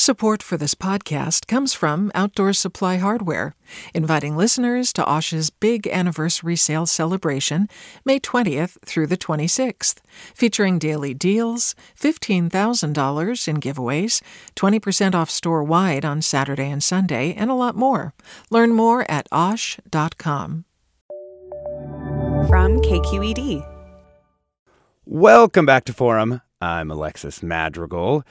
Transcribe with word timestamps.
Support 0.00 0.42
for 0.42 0.56
this 0.56 0.74
podcast 0.74 1.46
comes 1.46 1.74
from 1.74 2.10
Outdoor 2.14 2.54
Supply 2.54 2.96
Hardware, 2.96 3.54
inviting 3.92 4.34
listeners 4.34 4.94
to 4.94 5.04
Osh's 5.04 5.50
big 5.50 5.86
anniversary 5.86 6.56
sale 6.56 6.86
celebration, 6.86 7.68
May 8.02 8.18
20th 8.18 8.78
through 8.82 9.08
the 9.08 9.18
26th, 9.18 9.96
featuring 10.34 10.78
daily 10.78 11.12
deals, 11.12 11.74
$15,000 12.00 13.46
in 13.46 13.60
giveaways, 13.60 14.22
20% 14.56 15.14
off 15.14 15.28
store 15.28 15.62
wide 15.62 16.06
on 16.06 16.22
Saturday 16.22 16.70
and 16.70 16.82
Sunday, 16.82 17.34
and 17.34 17.50
a 17.50 17.54
lot 17.54 17.76
more. 17.76 18.14
Learn 18.48 18.70
more 18.70 19.04
at 19.10 19.28
osh.com. 19.30 20.64
From 22.48 22.80
KQED. 22.80 23.66
Welcome 25.04 25.66
back 25.66 25.84
to 25.84 25.92
Forum. 25.92 26.40
I'm 26.58 26.90
Alexis 26.90 27.42
Madrigal. 27.42 28.24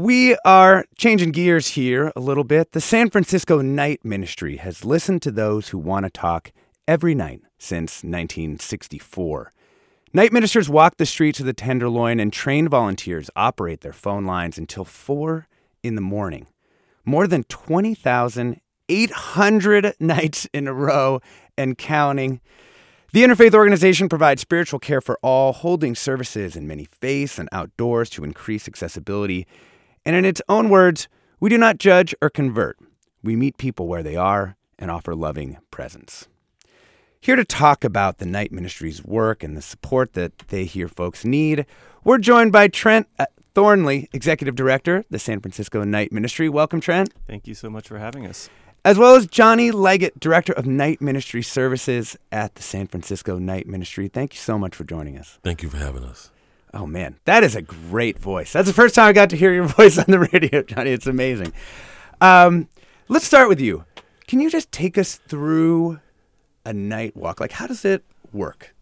We 0.00 0.36
are 0.46 0.86
changing 0.96 1.32
gears 1.32 1.68
here 1.68 2.10
a 2.16 2.20
little 2.20 2.44
bit. 2.44 2.72
The 2.72 2.80
San 2.80 3.10
Francisco 3.10 3.60
Night 3.60 4.02
Ministry 4.02 4.56
has 4.56 4.82
listened 4.82 5.20
to 5.20 5.30
those 5.30 5.68
who 5.68 5.78
want 5.78 6.06
to 6.06 6.10
talk 6.10 6.52
every 6.88 7.14
night 7.14 7.42
since 7.58 8.02
1964. 8.02 9.52
Night 10.14 10.32
ministers 10.32 10.70
walk 10.70 10.96
the 10.96 11.04
streets 11.04 11.40
of 11.40 11.44
the 11.44 11.52
Tenderloin 11.52 12.18
and 12.18 12.32
trained 12.32 12.70
volunteers 12.70 13.28
operate 13.36 13.82
their 13.82 13.92
phone 13.92 14.24
lines 14.24 14.56
until 14.56 14.86
4 14.86 15.46
in 15.82 15.96
the 15.96 16.00
morning. 16.00 16.46
More 17.04 17.26
than 17.26 17.44
20,800 17.44 19.94
nights 20.00 20.48
in 20.54 20.66
a 20.66 20.72
row 20.72 21.20
and 21.58 21.76
counting. 21.76 22.40
The 23.12 23.22
Interfaith 23.22 23.52
Organization 23.52 24.08
provides 24.08 24.40
spiritual 24.40 24.78
care 24.78 25.02
for 25.02 25.18
all, 25.20 25.52
holding 25.52 25.94
services 25.94 26.56
in 26.56 26.66
many 26.66 26.88
faiths 26.90 27.38
and 27.38 27.50
outdoors 27.52 28.08
to 28.10 28.24
increase 28.24 28.66
accessibility. 28.66 29.46
And 30.04 30.16
in 30.16 30.24
its 30.24 30.42
own 30.48 30.68
words, 30.68 31.08
we 31.40 31.50
do 31.50 31.58
not 31.58 31.78
judge 31.78 32.14
or 32.20 32.30
convert. 32.30 32.78
We 33.22 33.36
meet 33.36 33.58
people 33.58 33.86
where 33.86 34.02
they 34.02 34.16
are 34.16 34.56
and 34.78 34.90
offer 34.90 35.14
loving 35.14 35.58
presence. 35.70 36.26
Here 37.20 37.36
to 37.36 37.44
talk 37.44 37.84
about 37.84 38.16
the 38.16 38.24
night 38.24 38.50
ministry's 38.50 39.04
work 39.04 39.42
and 39.42 39.56
the 39.56 39.62
support 39.62 40.14
that 40.14 40.38
they 40.48 40.64
hear 40.64 40.88
folks 40.88 41.24
need, 41.24 41.66
we're 42.02 42.16
joined 42.16 42.50
by 42.50 42.68
Trent 42.68 43.08
uh, 43.18 43.26
Thornley, 43.54 44.08
Executive 44.14 44.54
Director, 44.54 45.04
the 45.10 45.18
San 45.18 45.40
Francisco 45.40 45.84
Night 45.84 46.12
Ministry. 46.12 46.48
Welcome, 46.48 46.80
Trent. 46.80 47.12
Thank 47.26 47.46
you 47.46 47.54
so 47.54 47.68
much 47.68 47.88
for 47.88 47.98
having 47.98 48.26
us. 48.26 48.48
As 48.86 48.96
well 48.96 49.16
as 49.16 49.26
Johnny 49.26 49.70
Leggett, 49.70 50.18
Director 50.18 50.54
of 50.54 50.64
Night 50.64 51.02
Ministry 51.02 51.42
Services 51.42 52.16
at 52.32 52.54
the 52.54 52.62
San 52.62 52.86
Francisco 52.86 53.38
Night 53.38 53.66
Ministry. 53.66 54.08
Thank 54.08 54.32
you 54.32 54.40
so 54.40 54.58
much 54.58 54.74
for 54.74 54.84
joining 54.84 55.18
us. 55.18 55.38
Thank 55.42 55.62
you 55.62 55.68
for 55.68 55.76
having 55.76 56.04
us. 56.04 56.30
Oh 56.72 56.86
man, 56.86 57.18
that 57.24 57.42
is 57.42 57.56
a 57.56 57.62
great 57.62 58.18
voice. 58.18 58.52
That's 58.52 58.68
the 58.68 58.74
first 58.74 58.94
time 58.94 59.08
I 59.08 59.12
got 59.12 59.30
to 59.30 59.36
hear 59.36 59.52
your 59.52 59.64
voice 59.78 59.98
on 59.98 60.06
the 60.08 60.20
radio, 60.20 60.62
Johnny. 60.62 60.90
It's 60.92 61.06
amazing. 61.06 61.52
Um, 62.20 62.68
let's 63.08 63.26
start 63.26 63.48
with 63.48 63.60
you. 63.60 63.84
Can 64.28 64.40
you 64.40 64.50
just 64.50 64.70
take 64.70 64.96
us 64.96 65.16
through 65.16 65.98
a 66.64 66.72
night 66.72 67.16
walk? 67.16 67.40
Like, 67.40 67.52
how 67.52 67.66
does 67.66 67.84
it 67.84 68.04
work? 68.32 68.74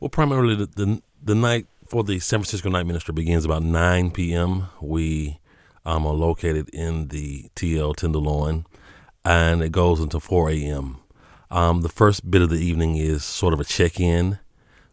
Well, 0.00 0.10
primarily 0.10 0.54
the, 0.54 0.66
the, 0.66 1.02
the 1.22 1.34
night 1.34 1.66
for 1.86 2.04
the 2.04 2.18
San 2.18 2.40
Francisco 2.40 2.68
Night 2.68 2.86
Minister 2.86 3.12
begins 3.12 3.44
about 3.44 3.62
9 3.62 4.10
p.m. 4.10 4.68
We 4.80 5.38
um, 5.86 6.06
are 6.06 6.12
located 6.12 6.68
in 6.70 7.08
the 7.08 7.50
TL 7.56 7.96
Tenderloin, 7.96 8.66
and 9.24 9.62
it 9.62 9.72
goes 9.72 10.00
until 10.00 10.20
4 10.20 10.50
a.m. 10.50 10.98
Um, 11.50 11.82
the 11.82 11.88
first 11.88 12.30
bit 12.30 12.42
of 12.42 12.50
the 12.50 12.58
evening 12.58 12.96
is 12.96 13.24
sort 13.24 13.54
of 13.54 13.60
a 13.60 13.64
check 13.64 13.98
in 14.00 14.38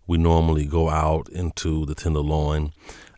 we 0.09 0.17
normally 0.17 0.65
go 0.65 0.89
out 0.89 1.29
into 1.29 1.85
the 1.85 1.93
Tenderloin 1.93 2.73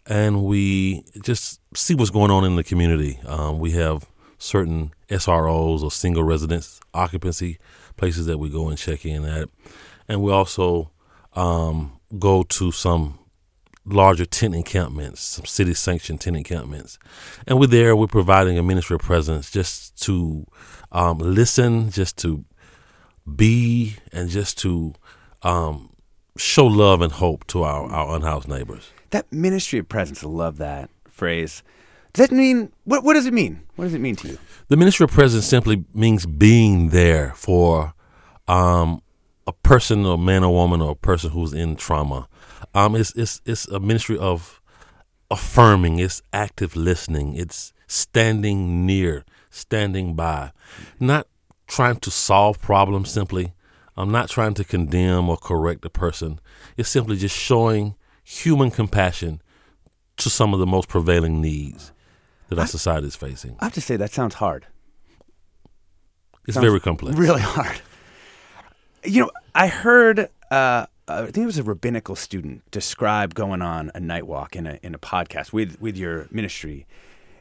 and 0.05 0.43
we 0.43 1.05
just 1.23 1.61
see 1.73 1.95
what's 1.95 2.09
going 2.09 2.29
on 2.29 2.43
in 2.43 2.57
the 2.57 2.65
community. 2.65 3.17
Um, 3.25 3.59
we 3.59 3.71
have 3.71 4.11
certain 4.37 4.91
SROs 5.07 5.83
or 5.83 5.89
single 5.89 6.23
residence 6.23 6.81
occupancy 6.93 7.59
places 7.95 8.25
that 8.25 8.39
we 8.39 8.49
go 8.49 8.67
and 8.67 8.77
check 8.77 9.05
in 9.05 9.23
at. 9.23 9.47
And 10.09 10.21
we 10.21 10.33
also 10.33 10.91
um, 11.33 11.97
go 12.19 12.43
to 12.43 12.73
some 12.73 13.19
larger 13.85 14.25
tent 14.25 14.53
encampments, 14.53 15.21
some 15.21 15.45
city 15.45 15.73
sanctioned 15.73 16.19
tent 16.19 16.35
encampments. 16.35 16.99
And 17.47 17.57
we're 17.57 17.67
there, 17.67 17.95
we're 17.95 18.07
providing 18.07 18.57
a 18.57 18.63
ministry 18.63 18.99
presence 18.99 19.49
just 19.49 19.97
to 20.03 20.45
um, 20.91 21.19
listen, 21.19 21.89
just 21.89 22.17
to 22.17 22.43
be, 23.33 23.95
and 24.11 24.29
just 24.29 24.57
to 24.59 24.93
um, 25.43 25.90
show 26.37 26.65
love 26.65 27.01
and 27.01 27.11
hope 27.11 27.45
to 27.47 27.63
our, 27.63 27.89
our 27.91 28.15
unhoused 28.15 28.47
neighbors. 28.47 28.91
That 29.09 29.31
ministry 29.31 29.79
of 29.79 29.89
presence, 29.89 30.23
I 30.23 30.27
love 30.27 30.57
that 30.57 30.89
phrase. 31.09 31.63
Does 32.13 32.27
that 32.27 32.35
mean 32.35 32.71
what? 32.83 33.03
What 33.03 33.13
does 33.13 33.25
it 33.25 33.33
mean? 33.33 33.61
What 33.75 33.85
does 33.85 33.93
it 33.93 33.99
mean 33.99 34.15
to 34.17 34.27
you? 34.27 34.37
The 34.67 34.77
ministry 34.77 35.05
of 35.05 35.11
presence 35.11 35.45
simply 35.45 35.85
means 35.93 36.25
being 36.25 36.89
there 36.89 37.33
for 37.35 37.93
um, 38.47 39.01
a 39.47 39.53
person, 39.53 40.05
or 40.05 40.17
man 40.17 40.43
or 40.43 40.53
woman, 40.53 40.81
or 40.81 40.91
a 40.91 40.95
person 40.95 41.31
who's 41.31 41.53
in 41.53 41.75
trauma. 41.77 42.27
Um, 42.73 42.95
it's 42.95 43.15
it's 43.15 43.41
it's 43.45 43.67
a 43.67 43.79
ministry 43.79 44.17
of 44.17 44.61
affirming. 45.29 45.99
It's 45.99 46.21
active 46.33 46.75
listening. 46.75 47.35
It's 47.35 47.71
standing 47.87 48.85
near, 48.85 49.25
standing 49.49 50.13
by, 50.13 50.51
not 50.99 51.27
trying 51.67 51.97
to 51.97 52.11
solve 52.11 52.61
problems 52.61 53.09
simply, 53.09 53.53
I'm 54.01 54.11
not 54.11 54.29
trying 54.29 54.55
to 54.55 54.63
condemn 54.63 55.29
or 55.29 55.37
correct 55.37 55.85
a 55.85 55.89
person. 55.89 56.39
It's 56.75 56.89
simply 56.89 57.17
just 57.17 57.37
showing 57.37 57.95
human 58.23 58.71
compassion 58.71 59.41
to 60.17 60.29
some 60.29 60.53
of 60.53 60.59
the 60.59 60.65
most 60.65 60.87
prevailing 60.87 61.39
needs 61.39 61.91
that 62.49 62.57
our 62.57 62.63
I, 62.63 62.67
society 62.67 63.07
is 63.07 63.15
facing. 63.15 63.57
I 63.59 63.65
have 63.65 63.73
to 63.73 63.81
say 63.81 63.97
that 63.97 64.11
sounds 64.11 64.35
hard. 64.35 64.65
It's 66.47 66.55
sounds 66.55 66.65
very 66.65 66.79
complex. 66.79 67.15
Really 67.17 67.41
hard. 67.41 67.81
You 69.03 69.21
know, 69.21 69.31
I 69.53 69.67
heard 69.67 70.29
uh, 70.49 70.85
I 71.07 71.25
think 71.25 71.37
it 71.37 71.45
was 71.45 71.57
a 71.57 71.63
rabbinical 71.63 72.15
student 72.15 72.69
describe 72.71 73.33
going 73.33 73.61
on 73.61 73.91
a 73.93 73.99
night 73.99 74.27
walk 74.27 74.55
in 74.55 74.65
a 74.65 74.79
in 74.81 74.95
a 74.95 74.99
podcast 74.99 75.53
with 75.53 75.79
with 75.79 75.97
your 75.97 76.27
ministry. 76.31 76.87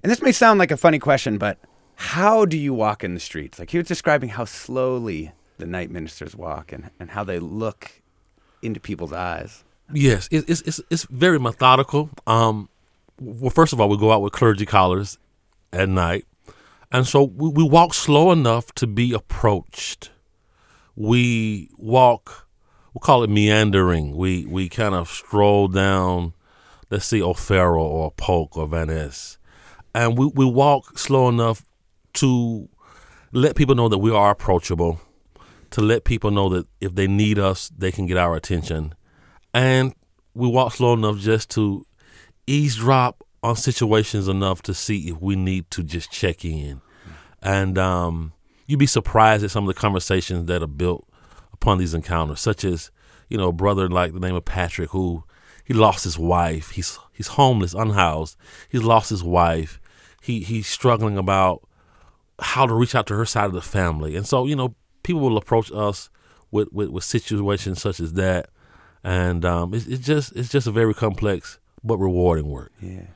And 0.03 0.11
this 0.11 0.23
may 0.23 0.33
sound 0.33 0.59
like 0.59 0.71
a 0.71 0.77
funny 0.77 0.99
question, 0.99 1.39
but 1.39 1.59
how 1.97 2.45
do 2.47 2.57
you 2.57 2.73
walk 2.73 3.05
in 3.05 3.15
the 3.15 3.21
streets? 3.21 3.59
Like 3.59 3.71
he 3.71 3.79
was 3.79 3.87
describing 3.87 4.31
how 4.31 4.45
slowly 4.47 5.33
the 5.61 5.67
night 5.67 5.91
ministers 5.91 6.35
walk 6.35 6.73
and, 6.73 6.91
and 6.99 7.11
how 7.11 7.23
they 7.25 7.39
look 7.39 8.03
into 8.63 8.81
people's 8.81 9.13
eyes. 9.13 9.65
Yes, 9.93 10.29
it, 10.31 10.49
it's 10.49 10.61
it's 10.63 10.81
it's 10.91 11.05
very 11.05 11.39
methodical. 11.39 12.11
Um, 12.27 12.69
well, 13.21 13.51
first 13.51 13.73
of 13.73 13.81
all, 13.81 13.89
we 13.89 13.99
go 13.99 14.13
out 14.13 14.23
with 14.23 14.33
clergy 14.33 14.67
collars 14.67 15.19
at 15.73 15.89
night, 15.89 16.27
and 16.93 17.07
so 17.07 17.25
we, 17.25 17.49
we 17.49 17.65
walk 17.65 17.95
slow 17.95 18.31
enough 18.31 18.73
to 18.75 18.87
be 18.87 19.13
approached. 19.13 20.11
We 20.95 21.71
walk, 21.77 22.47
we 22.95 23.01
call 23.01 23.25
it 23.25 23.31
meandering. 23.31 24.17
We 24.17 24.47
we 24.47 24.69
kind 24.69 24.95
of 24.95 25.09
stroll 25.09 25.67
down, 25.69 26.35
let's 26.91 27.07
see, 27.07 27.23
O'Farrell 27.23 27.85
or 27.85 28.13
Polk 28.13 28.57
or 28.57 28.69
Ness, 28.87 29.39
and 29.95 30.17
we 30.17 30.27
we 30.27 30.45
walk 30.45 30.99
slow 30.99 31.29
enough 31.29 31.65
to 32.15 32.69
let 33.33 33.57
people 33.57 33.75
know 33.75 33.89
that 33.89 33.99
we 33.99 34.13
are 34.13 34.31
approachable 34.31 35.01
to 35.71 35.81
let 35.81 36.05
people 36.05 36.31
know 36.31 36.49
that 36.49 36.67
if 36.81 36.95
they 36.95 37.07
need 37.07 37.39
us, 37.39 37.71
they 37.77 37.93
can 37.93 38.07
get 38.07 38.17
our 38.17 38.35
attention. 38.35 38.95
And 39.55 39.95
we 40.35 40.49
walk 40.49 40.75
slow 40.75 40.95
enough 40.95 41.19
just 41.19 41.51
to 41.51 41.85
eavesdrop 42.47 43.25
on 43.43 43.57
situations 43.57 44.29
enough 44.29 44.63
to 44.63 44.75
see 44.75 45.09
if 45.09 45.21
we 45.21 45.37
need 45.37 45.71
to 45.71 45.83
just 45.83 46.11
check 46.11 46.45
in. 46.45 46.81
And 47.43 47.79
um, 47.79 48.33
you'd 48.67 48.79
be 48.79 48.87
surprised 48.87 49.45
at 49.45 49.51
some 49.51 49.65
of 49.69 49.75
the 49.75 49.81
conversations 49.81 50.47
that 50.47 50.63
are 50.63 50.69
built 50.69 51.09
upon 51.53 51.79
these 51.79 51.95
encounters, 51.95 52.41
such 52.41 52.65
as, 52.65 52.91
you 53.29 53.39
know, 53.39 53.49
a 53.49 53.53
brother 53.53 53.89
like 53.89 54.13
the 54.13 54.21
name 54.21 54.35
of 54.35 54.45
Patrick 54.45 54.91
who 54.91 55.25
he 55.65 55.75
lost 55.75 56.05
his 56.05 56.19
wife. 56.19 56.71
He's 56.71 56.99
he's 57.13 57.29
homeless, 57.29 57.75
unhoused. 57.75 58.37
He's 58.69 58.83
lost 58.83 59.11
his 59.11 59.23
wife. 59.23 59.81
He 60.21 60.41
he's 60.41 60.67
struggling 60.67 61.17
about 61.17 61.63
how 62.41 62.67
to 62.67 62.75
reach 62.75 62.95
out 62.95 63.07
to 63.07 63.15
her 63.15 63.25
side 63.25 63.47
of 63.47 63.53
the 63.53 63.63
family. 63.63 64.17
And 64.17 64.27
so, 64.27 64.47
you 64.47 64.57
know, 64.57 64.75
people 65.03 65.21
will 65.21 65.37
approach 65.37 65.71
us 65.73 66.11
with, 66.51 66.73
with, 66.73 66.91
with 66.91 67.05
situations 67.05 67.81
such 67.81 68.01
as 68.01 68.15
that, 68.15 68.49
and 69.05 69.45
um, 69.45 69.75
it's, 69.75 69.87
it's 69.87 70.07
just 70.07 70.35
it's 70.37 70.49
just 70.49 70.67
a 70.67 70.73
very 70.73 70.95
complex 70.95 71.59
but 71.83 71.99
rewarding 71.99 72.49
work. 72.49 72.73
Yeah. 72.81 73.07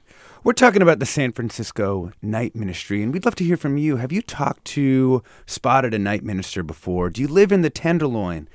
We're 0.42 0.52
talking 0.52 0.82
about 0.82 0.98
the 0.98 1.06
San 1.06 1.32
Francisco 1.32 2.12
Night 2.20 2.54
Ministry, 2.54 3.02
and 3.02 3.14
we'd 3.14 3.24
love 3.24 3.34
to 3.36 3.44
hear 3.44 3.56
from 3.56 3.78
you. 3.78 3.96
Have 3.96 4.12
you 4.12 4.20
talked 4.20 4.66
to, 4.66 5.22
spotted 5.46 5.94
a 5.94 5.98
night 5.98 6.22
minister 6.22 6.62
before? 6.62 7.08
Do 7.08 7.22
you 7.22 7.28
live 7.28 7.50
in 7.50 7.62
the 7.62 7.70
Tenderloin? 7.70 8.46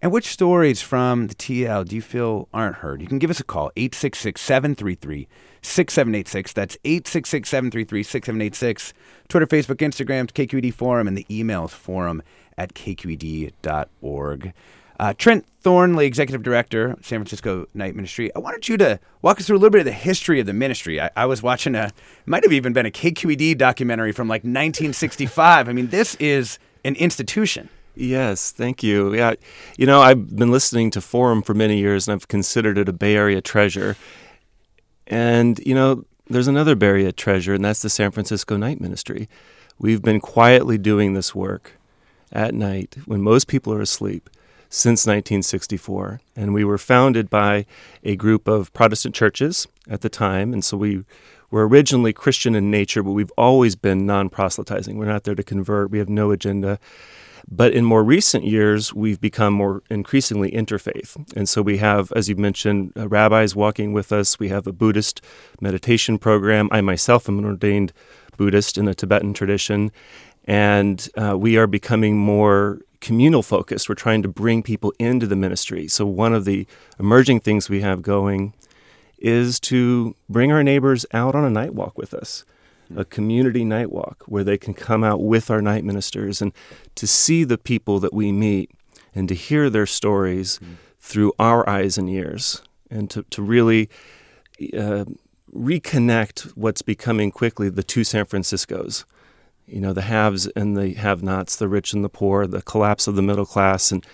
And 0.00 0.12
which 0.12 0.26
stories 0.26 0.80
from 0.80 1.26
the 1.26 1.34
TL 1.34 1.88
do 1.88 1.96
you 1.96 2.02
feel 2.02 2.48
aren't 2.54 2.76
heard? 2.76 3.00
You 3.00 3.08
can 3.08 3.18
give 3.18 3.30
us 3.30 3.40
a 3.40 3.44
call, 3.44 3.72
866 3.76 4.40
733 4.40 5.26
6786. 5.60 6.52
That's 6.52 6.78
866 6.84 7.48
733 7.48 8.02
6786. 8.04 8.92
Twitter, 9.28 9.46
Facebook, 9.46 9.76
Instagram, 9.76 10.30
KQED 10.30 10.72
Forum, 10.72 11.08
and 11.08 11.18
the 11.18 11.26
emails 11.28 11.70
forum 11.70 12.22
at 12.56 12.74
kqed.org. 12.74 14.52
Uh, 15.00 15.14
Trent 15.16 15.46
Thornley, 15.60 16.06
Executive 16.06 16.42
Director, 16.42 16.96
San 17.02 17.20
Francisco 17.20 17.66
Night 17.74 17.94
Ministry. 17.94 18.34
I 18.34 18.38
wanted 18.40 18.68
you 18.68 18.76
to 18.78 18.98
walk 19.22 19.38
us 19.38 19.46
through 19.46 19.56
a 19.56 19.60
little 19.60 19.70
bit 19.70 19.80
of 19.80 19.84
the 19.84 19.92
history 19.92 20.40
of 20.40 20.46
the 20.46 20.52
ministry. 20.52 21.00
I, 21.00 21.10
I 21.16 21.26
was 21.26 21.42
watching 21.42 21.74
a, 21.74 21.92
might 22.26 22.44
have 22.44 22.52
even 22.52 22.72
been 22.72 22.86
a 22.86 22.90
KQED 22.90 23.58
documentary 23.58 24.12
from 24.12 24.28
like 24.28 24.40
1965. 24.42 25.68
I 25.68 25.72
mean, 25.72 25.88
this 25.88 26.14
is 26.16 26.58
an 26.84 26.94
institution. 26.96 27.68
Yes, 27.98 28.52
thank 28.52 28.84
you. 28.84 29.12
Yeah, 29.12 29.34
you 29.76 29.84
know, 29.84 30.00
I've 30.00 30.36
been 30.36 30.52
listening 30.52 30.92
to 30.92 31.00
Forum 31.00 31.42
for 31.42 31.52
many 31.52 31.78
years, 31.78 32.06
and 32.06 32.14
I've 32.14 32.28
considered 32.28 32.78
it 32.78 32.88
a 32.88 32.92
Bay 32.92 33.16
Area 33.16 33.40
treasure. 33.40 33.96
And 35.08 35.58
you 35.66 35.74
know, 35.74 36.04
there's 36.28 36.46
another 36.46 36.76
Bay 36.76 36.86
Area 36.86 37.10
treasure, 37.12 37.54
and 37.54 37.64
that's 37.64 37.82
the 37.82 37.90
San 37.90 38.12
Francisco 38.12 38.56
Night 38.56 38.80
Ministry. 38.80 39.28
We've 39.80 40.00
been 40.00 40.20
quietly 40.20 40.78
doing 40.78 41.14
this 41.14 41.34
work 41.34 41.72
at 42.30 42.54
night 42.54 42.98
when 43.06 43.20
most 43.20 43.48
people 43.48 43.72
are 43.72 43.80
asleep 43.80 44.30
since 44.70 45.04
1964, 45.04 46.20
and 46.36 46.54
we 46.54 46.62
were 46.62 46.78
founded 46.78 47.28
by 47.28 47.66
a 48.04 48.14
group 48.14 48.46
of 48.46 48.72
Protestant 48.74 49.16
churches 49.16 49.66
at 49.90 50.02
the 50.02 50.08
time, 50.08 50.52
and 50.52 50.64
so 50.64 50.76
we 50.76 51.02
were 51.50 51.66
originally 51.66 52.12
Christian 52.12 52.54
in 52.54 52.70
nature, 52.70 53.02
but 53.02 53.12
we've 53.12 53.32
always 53.38 53.76
been 53.76 54.04
non-proselytizing. 54.04 54.98
We're 54.98 55.06
not 55.06 55.24
there 55.24 55.34
to 55.34 55.42
convert. 55.42 55.90
We 55.90 55.98
have 55.98 56.08
no 56.08 56.30
agenda. 56.30 56.78
But 57.50 57.72
in 57.72 57.84
more 57.84 58.04
recent 58.04 58.44
years, 58.44 58.92
we've 58.92 59.20
become 59.20 59.54
more 59.54 59.82
increasingly 59.88 60.50
interfaith. 60.50 61.16
And 61.34 61.48
so 61.48 61.62
we 61.62 61.78
have, 61.78 62.12
as 62.12 62.28
you 62.28 62.36
mentioned, 62.36 62.92
uh, 62.96 63.08
rabbis 63.08 63.56
walking 63.56 63.92
with 63.94 64.12
us. 64.12 64.38
We 64.38 64.48
have 64.48 64.66
a 64.66 64.72
Buddhist 64.72 65.22
meditation 65.60 66.18
program. 66.18 66.68
I 66.70 66.82
myself 66.82 67.28
am 67.28 67.38
an 67.38 67.46
ordained 67.46 67.92
Buddhist 68.36 68.76
in 68.76 68.84
the 68.84 68.94
Tibetan 68.94 69.32
tradition. 69.32 69.90
And 70.44 71.08
uh, 71.16 71.38
we 71.38 71.56
are 71.56 71.66
becoming 71.66 72.18
more 72.18 72.80
communal 73.00 73.42
focused. 73.42 73.88
We're 73.88 73.94
trying 73.94 74.22
to 74.22 74.28
bring 74.28 74.62
people 74.62 74.92
into 74.98 75.26
the 75.26 75.36
ministry. 75.36 75.88
So, 75.88 76.06
one 76.06 76.34
of 76.34 76.44
the 76.44 76.66
emerging 76.98 77.40
things 77.40 77.68
we 77.68 77.80
have 77.80 78.02
going 78.02 78.54
is 79.18 79.58
to 79.60 80.14
bring 80.28 80.52
our 80.52 80.62
neighbors 80.62 81.04
out 81.12 81.34
on 81.34 81.44
a 81.44 81.50
night 81.50 81.74
walk 81.74 81.98
with 81.98 82.14
us 82.14 82.44
a 82.96 83.04
community 83.04 83.64
night 83.64 83.90
walk 83.90 84.24
where 84.26 84.44
they 84.44 84.56
can 84.56 84.74
come 84.74 85.04
out 85.04 85.22
with 85.22 85.50
our 85.50 85.60
night 85.60 85.84
ministers 85.84 86.40
and 86.40 86.52
to 86.94 87.06
see 87.06 87.44
the 87.44 87.58
people 87.58 88.00
that 88.00 88.14
we 88.14 88.32
meet 88.32 88.70
and 89.14 89.28
to 89.28 89.34
hear 89.34 89.68
their 89.68 89.86
stories 89.86 90.58
mm. 90.58 90.76
through 91.00 91.32
our 91.38 91.68
eyes 91.68 91.98
and 91.98 92.08
ears 92.08 92.62
and 92.90 93.10
to, 93.10 93.22
to 93.24 93.42
really 93.42 93.88
uh, 94.76 95.04
reconnect 95.54 96.56
what's 96.56 96.82
becoming 96.82 97.30
quickly 97.30 97.68
the 97.68 97.82
two 97.82 98.04
San 98.04 98.24
Franciscos. 98.24 99.04
You 99.66 99.80
know, 99.80 99.92
the 99.92 100.02
haves 100.02 100.46
and 100.48 100.76
the 100.76 100.94
have 100.94 101.22
nots, 101.22 101.56
the 101.56 101.68
rich 101.68 101.92
and 101.92 102.02
the 102.02 102.08
poor, 102.08 102.46
the 102.46 102.62
collapse 102.62 103.06
of 103.06 103.16
the 103.16 103.22
middle 103.22 103.44
class, 103.44 103.92
and 103.92 104.04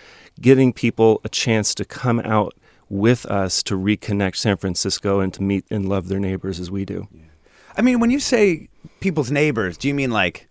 getting 0.41 0.73
people 0.73 1.21
a 1.23 1.29
chance 1.29 1.77
to 1.77 1.85
come 1.85 2.19
out 2.21 2.55
with 2.89 3.27
us 3.27 3.63
to 3.65 3.75
reconnect 3.77 4.37
San 4.37 4.57
Francisco 4.57 5.21
and 5.21 5.33
to 5.35 5.43
meet 5.43 5.65
and 5.71 5.89
love 5.89 6.09
their 6.09 6.21
neighbors 6.21 6.61
as 6.61 6.71
we 6.71 6.85
do. 6.85 7.09
Yeah. 7.13 7.23
I 7.77 7.83
mean, 7.83 8.01
when 8.01 8.11
you 8.11 8.21
say 8.21 8.69
people's 9.01 9.31
neighbors, 9.31 9.77
do 9.77 9.89
you 9.89 9.95
mean 9.95 10.11
like 10.11 10.49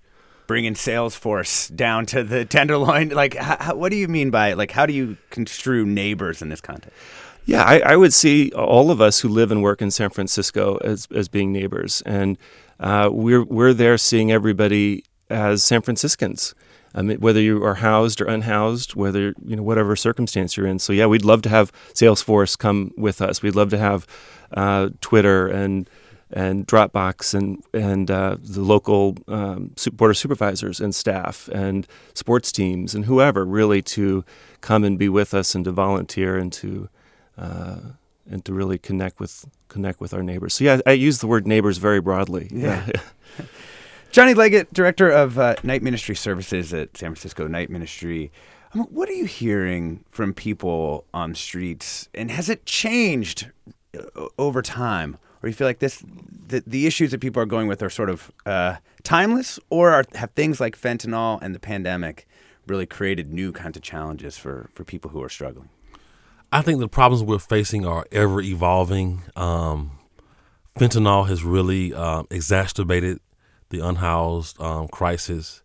bringing 0.48 0.74
Salesforce 0.74 1.74
down 1.76 2.06
to 2.08 2.24
the 2.24 2.46
Tenderloin? 2.46 3.10
Like, 3.14 3.36
how, 3.36 3.76
what 3.76 3.92
do 3.92 3.98
you 3.98 4.08
mean 4.08 4.30
by 4.30 4.54
like 4.54 4.72
how 4.72 4.86
do 4.86 4.94
you 4.94 5.18
construe 5.30 5.86
neighbors 5.86 6.42
in 6.42 6.50
this 6.50 6.62
context? 6.62 6.98
Yeah, 7.46 7.64
I, 7.64 7.80
I, 7.80 7.96
would 7.98 8.14
see 8.14 8.52
all 8.54 8.90
of 8.90 9.02
us 9.02 9.20
who 9.20 9.28
live 9.28 9.52
and 9.52 9.62
work 9.62 9.82
in 9.82 9.92
San 9.92 10.10
Francisco 10.10 10.78
as 10.78 11.08
as 11.14 11.28
being 11.28 11.52
neighbors, 11.52 12.02
and 12.06 12.38
uh, 12.80 13.10
we're 13.12 13.44
we're 13.44 13.74
there 13.74 13.98
seeing 13.98 14.32
everybody 14.32 15.04
as 15.30 15.62
San 15.62 15.82
Franciscans. 15.82 16.56
I 16.96 17.02
mean, 17.02 17.20
whether 17.20 17.42
you 17.42 17.64
are 17.64 17.76
housed 17.76 18.22
or 18.22 18.26
unhoused, 18.26 18.96
whether 18.96 19.34
you 19.46 19.56
know 19.56 19.64
whatever 19.64 19.96
circumstance 19.96 20.56
you're 20.56 20.68
in. 20.68 20.80
So 20.80 20.94
yeah, 20.94 21.08
we'd 21.08 21.26
love 21.26 21.42
to 21.44 21.50
have 21.50 21.72
Salesforce 21.94 22.58
come 22.58 22.94
with 22.98 23.22
us. 23.22 23.42
We'd 23.42 23.56
love 23.56 23.70
to 23.70 23.78
have 23.78 24.06
uh, 24.52 24.90
Twitter 25.02 25.48
and 25.48 25.90
and 26.32 26.68
Dropbox 26.68 27.34
and 27.34 27.64
and 27.74 28.10
uh, 28.12 28.38
the 28.40 28.62
local 28.62 29.18
um, 29.28 29.74
board 29.94 30.12
of 30.12 30.18
supervisors 30.18 30.80
and 30.80 30.94
staff 30.94 31.48
and 31.52 31.88
sports 32.14 32.52
teams 32.52 32.94
and 32.94 33.06
whoever 33.06 33.46
really 33.46 33.82
to 33.82 34.24
come 34.62 34.84
and 34.84 34.98
be 34.98 35.10
with 35.10 35.34
us 35.34 35.56
and 35.56 35.66
to 35.66 35.72
volunteer 35.72 36.38
and 36.38 36.54
to 36.54 36.90
uh, 37.38 37.78
and 38.30 38.46
to 38.46 38.54
really 38.54 38.78
connect 38.78 39.20
with 39.20 39.46
connect 39.68 40.00
with 40.00 40.14
our 40.14 40.24
neighbors. 40.24 40.54
So 40.54 40.64
yeah, 40.64 40.80
I 40.86 40.92
use 40.92 41.20
the 41.20 41.28
word 41.28 41.48
neighbors 41.48 41.78
very 41.78 42.02
broadly. 42.02 42.50
Yeah. 42.52 42.88
Johnny 44.14 44.36
Leggett, 44.36 44.72
director 44.72 45.10
of 45.10 45.40
uh, 45.40 45.56
Night 45.64 45.82
Ministry 45.82 46.16
Services 46.16 46.72
at 46.72 46.96
San 46.96 47.10
Francisco 47.10 47.48
Night 47.48 47.72
Ministry. 47.72 48.32
I 48.72 48.78
mean, 48.78 48.86
what 48.92 49.10
are 49.10 49.14
you 49.14 49.26
hearing 49.26 50.06
from 50.12 50.36
people 50.36 51.06
on 51.16 51.34
streets, 51.34 52.10
and 52.14 52.30
has 52.30 52.48
it 52.48 52.64
changed 52.68 53.50
uh, 53.98 54.28
over 54.38 54.62
time? 54.62 55.18
or 55.42 55.50
you 55.50 55.54
feel 55.54 55.68
like 55.68 55.80
this 55.80 56.02
the, 56.48 56.64
the 56.66 56.88
issues 56.88 57.12
that 57.12 57.20
people 57.20 57.42
are 57.42 57.46
going 57.48 57.68
with 57.68 57.84
are 57.84 57.90
sort 57.90 58.10
of 58.10 58.32
uh, 58.46 58.76
timeless 59.04 59.60
or 59.70 59.92
are, 59.92 60.06
have 60.14 60.32
things 60.32 60.62
like 60.62 60.80
fentanyl 60.80 61.38
and 61.42 61.54
the 61.54 61.60
pandemic 61.60 62.28
really 62.66 62.86
created 62.86 63.34
new 63.34 63.52
kinds 63.52 63.76
of 63.76 63.84
challenges 63.84 64.38
for, 64.38 64.70
for 64.74 64.86
people 64.86 65.12
who 65.12 65.22
are 65.22 65.28
struggling 65.28 65.68
i 66.54 66.62
think 66.62 66.80
the 66.80 66.88
problems 66.88 67.22
we're 67.22 67.38
facing 67.40 67.86
are 67.86 68.06
ever 68.12 68.40
evolving 68.40 69.22
um, 69.36 69.92
fentanyl 70.80 71.28
has 71.28 71.44
really 71.44 71.94
uh, 71.94 72.24
exacerbated 72.32 73.20
the 73.74 73.86
unhoused 73.86 74.60
um, 74.62 74.88
crisis 74.88 75.64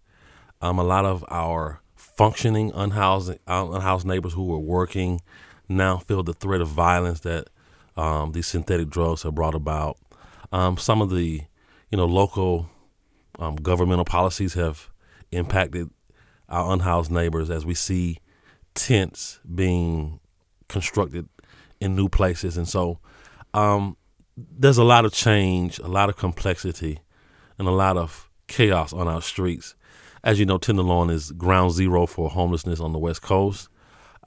um, 0.60 0.78
a 0.78 0.84
lot 0.84 1.04
of 1.04 1.24
our 1.28 1.80
functioning 1.94 2.72
unhoused, 2.74 3.38
unhoused 3.46 4.06
neighbors 4.06 4.32
who 4.32 4.44
were 4.44 4.58
working 4.58 5.20
now 5.68 5.98
feel 5.98 6.22
the 6.22 6.32
threat 6.32 6.60
of 6.60 6.68
violence 6.68 7.20
that 7.20 7.48
um, 7.96 8.32
these 8.32 8.46
synthetic 8.46 8.88
drugs 8.88 9.22
have 9.22 9.34
brought 9.34 9.54
about. 9.54 9.98
Um, 10.52 10.76
some 10.76 11.02
of 11.02 11.10
the, 11.10 11.42
you 11.90 11.96
know, 11.96 12.06
local 12.06 12.68
um, 13.38 13.56
governmental 13.56 14.04
policies 14.04 14.54
have 14.54 14.90
impacted 15.30 15.90
our 16.48 16.72
unhoused 16.72 17.10
neighbors 17.10 17.50
as 17.50 17.66
we 17.66 17.74
see 17.74 18.18
tents 18.74 19.40
being 19.54 20.20
constructed 20.68 21.28
in 21.80 21.94
new 21.94 22.08
places, 22.08 22.56
and 22.56 22.68
so 22.68 22.98
um, 23.54 23.96
there's 24.36 24.78
a 24.78 24.84
lot 24.84 25.04
of 25.04 25.12
change, 25.12 25.78
a 25.78 25.86
lot 25.86 26.08
of 26.08 26.16
complexity, 26.16 27.00
and 27.58 27.68
a 27.68 27.72
lot 27.72 27.96
of 27.96 28.30
chaos 28.46 28.92
on 28.92 29.08
our 29.08 29.22
streets. 29.22 29.74
As 30.24 30.38
you 30.38 30.46
know, 30.46 30.58
Tenderloin 30.58 31.10
is 31.10 31.30
ground 31.32 31.72
zero 31.72 32.06
for 32.06 32.30
homelessness 32.30 32.80
on 32.80 32.92
the 32.92 32.98
West 32.98 33.22
Coast 33.22 33.68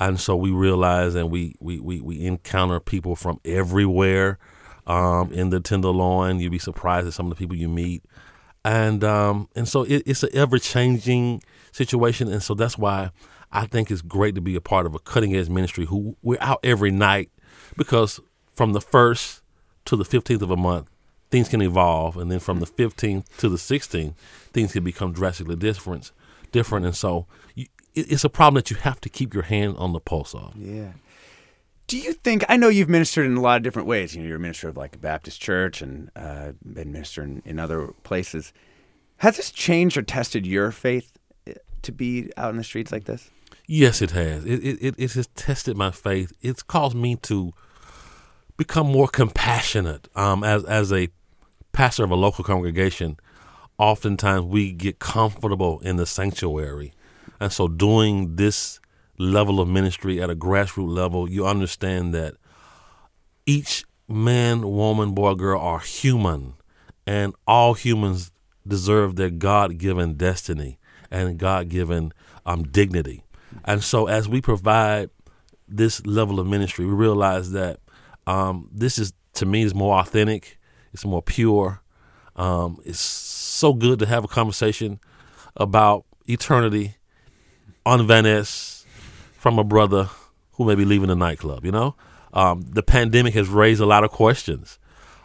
and 0.02 0.20
so 0.20 0.36
we 0.36 0.50
realize 0.52 1.14
and 1.14 1.30
we 1.30 1.54
we 1.60 1.80
we, 1.80 2.02
we 2.02 2.26
encounter 2.26 2.80
people 2.80 3.16
from 3.16 3.40
everywhere 3.46 4.40
um, 4.88 5.32
in 5.32 5.52
the 5.52 5.60
tenderloin. 5.60 6.40
You'd 6.40 6.52
be 6.52 6.60
surprised 6.60 7.08
at 7.08 7.14
some 7.14 7.28
of 7.28 7.30
the 7.30 7.36
people 7.36 7.56
you 7.56 7.70
meet, 7.70 8.04
and 8.66 9.04
um, 9.04 9.48
and 9.56 9.68
so 9.68 9.84
it, 9.84 10.04
it's 10.08 10.24
an 10.24 10.30
ever 10.34 10.58
changing 10.58 11.44
situation, 11.72 12.32
and 12.32 12.42
so 12.42 12.56
that's 12.56 12.80
why 12.80 13.12
I 13.52 13.68
think 13.68 13.92
it's 13.92 14.02
great 14.02 14.34
to 14.36 14.42
be 14.42 14.56
a 14.56 14.62
part 14.62 14.88
of 14.88 14.96
a 14.96 15.00
cutting 15.00 15.36
edge 15.36 15.50
ministry. 15.50 15.86
Who 15.86 16.18
we're 16.24 16.42
out 16.42 16.60
every 16.64 16.92
night 16.92 17.30
because 17.78 18.20
from 18.54 18.74
the 18.74 18.82
first 18.82 19.44
to 19.86 19.96
the 19.96 20.06
fifteenth 20.06 20.42
of 20.42 20.50
a 20.50 20.58
month, 20.58 20.90
things 21.32 21.50
can 21.50 21.62
evolve, 21.62 22.18
and 22.18 22.30
then 22.30 22.40
from 22.40 22.60
the 22.60 22.66
fifteenth 22.68 23.38
to 23.38 23.50
the 23.50 23.58
sixteenth, 23.58 24.16
things 24.54 24.74
can 24.74 24.84
become 24.84 25.14
drastically 25.14 25.56
different. 25.56 26.12
Different, 26.52 26.86
and 26.86 26.96
so 26.96 27.28
you, 27.56 27.68
it's 27.96 28.24
a 28.24 28.30
problem 28.30 28.56
that 28.56 28.70
you 28.70 28.78
have 28.78 29.00
to 29.02 29.10
keep 29.10 29.34
your 29.34 29.44
hand 29.44 29.78
on 29.78 29.94
the 29.94 30.00
pulse 30.00 30.36
of. 30.36 30.54
Yeah. 30.56 30.92
Do 31.88 31.98
you 31.98 32.14
think 32.14 32.46
I 32.48 32.58
know 32.58 32.70
you've 32.70 32.90
ministered 32.90 33.26
in 33.26 33.36
a 33.36 33.42
lot 33.42 33.58
of 33.58 33.64
different 33.64 33.88
ways? 33.88 34.16
You 34.16 34.22
know, 34.22 34.28
you're 34.28 34.38
a 34.38 34.40
minister 34.40 34.70
of 34.70 34.78
like 34.78 34.96
a 34.96 35.00
Baptist 35.00 35.42
church 35.42 35.82
and 35.82 36.10
uh, 36.16 36.52
been 36.64 36.92
ministering 36.92 37.42
in 37.46 37.60
other 37.60 37.88
places. 38.04 38.54
Has 39.18 39.38
this 39.38 39.52
changed 39.52 39.98
or 39.98 40.02
tested 40.02 40.46
your 40.46 40.72
faith 40.72 41.18
eh, 41.48 41.54
to 41.82 41.92
be 41.92 42.32
out 42.38 42.52
in 42.52 42.58
the 42.58 42.64
streets 42.64 42.92
like 42.92 43.06
this? 43.06 43.30
Yes, 43.68 44.02
it 44.02 44.12
has. 44.12 44.46
It 44.46 44.64
it 44.64 44.96
it 44.98 45.14
has 45.14 45.28
tested 45.36 45.78
my 45.78 45.92
faith. 45.92 46.34
It's 46.42 46.64
caused 46.64 46.96
me 46.96 47.16
to 47.24 47.52
become 48.58 48.88
more 48.88 49.08
compassionate. 49.08 50.08
Um, 50.16 50.44
as 50.44 50.64
as 50.66 50.92
a 50.92 51.10
pastor 51.72 52.04
of 52.04 52.12
a 52.12 52.16
local 52.16 52.44
congregation, 52.44 53.18
oftentimes 53.78 54.46
we 54.46 54.72
get 54.72 55.00
comfortable 55.00 55.80
in 55.80 55.98
the 55.98 56.06
sanctuary 56.06 56.94
and 57.42 57.52
so, 57.52 57.68
doing 57.68 58.36
this 58.36 58.80
level 59.18 59.60
of 59.60 59.68
ministry 59.68 60.22
at 60.22 60.30
a 60.30 60.36
grassroots 60.36 60.94
level, 60.94 61.28
you 61.28 61.48
understand 61.48 62.14
that 62.14 62.36
each 63.48 63.84
man, 64.08 64.62
woman, 64.62 65.16
boy, 65.16 65.34
girl 65.34 65.60
are 65.60 65.80
human, 65.80 66.54
and 67.08 67.34
all 67.48 67.74
humans 67.74 68.32
deserve 68.68 69.16
their 69.16 69.32
God 69.32 69.80
given 69.80 70.14
destiny 70.14 70.78
and 71.10 71.40
God 71.40 71.70
given 71.70 72.14
um, 72.46 72.62
dignity. 72.62 73.24
And 73.66 73.84
so, 73.84 74.06
as 74.06 74.30
we 74.30 74.40
provide 74.40 75.10
this 75.68 76.06
level 76.06 76.40
of 76.40 76.46
ministry, 76.46 76.86
we 76.86 76.94
realize 76.94 77.54
that 77.54 77.80
um, 78.28 78.70
this 78.72 79.00
is, 79.00 79.14
to 79.34 79.48
me, 79.48 79.64
is 79.64 79.74
more 79.74 79.98
authentic, 79.98 80.60
it's 80.94 81.06
more 81.06 81.22
pure. 81.22 81.82
Um, 82.36 82.80
it's 82.86 83.00
so 83.00 83.74
good 83.74 84.00
to 84.00 84.06
have 84.06 84.24
a 84.24 84.28
conversation 84.28 85.00
about 85.56 86.06
eternity 86.28 86.96
on 87.86 88.08
Van 88.08 88.24
Ness 88.24 88.86
from 89.34 89.60
a 89.60 89.64
brother 89.64 90.10
who 90.54 90.66
may 90.66 90.76
be 90.76 90.86
leaving 90.86 91.10
the 91.10 91.16
nightclub. 91.16 91.66
You 91.66 91.72
know, 91.72 91.96
um, 92.34 92.62
the 92.62 92.84
pandemic 92.84 93.34
has 93.34 93.50
raised 93.50 93.82
a 93.82 93.86
lot 93.86 94.04
of 94.04 94.12
questions. 94.12 94.80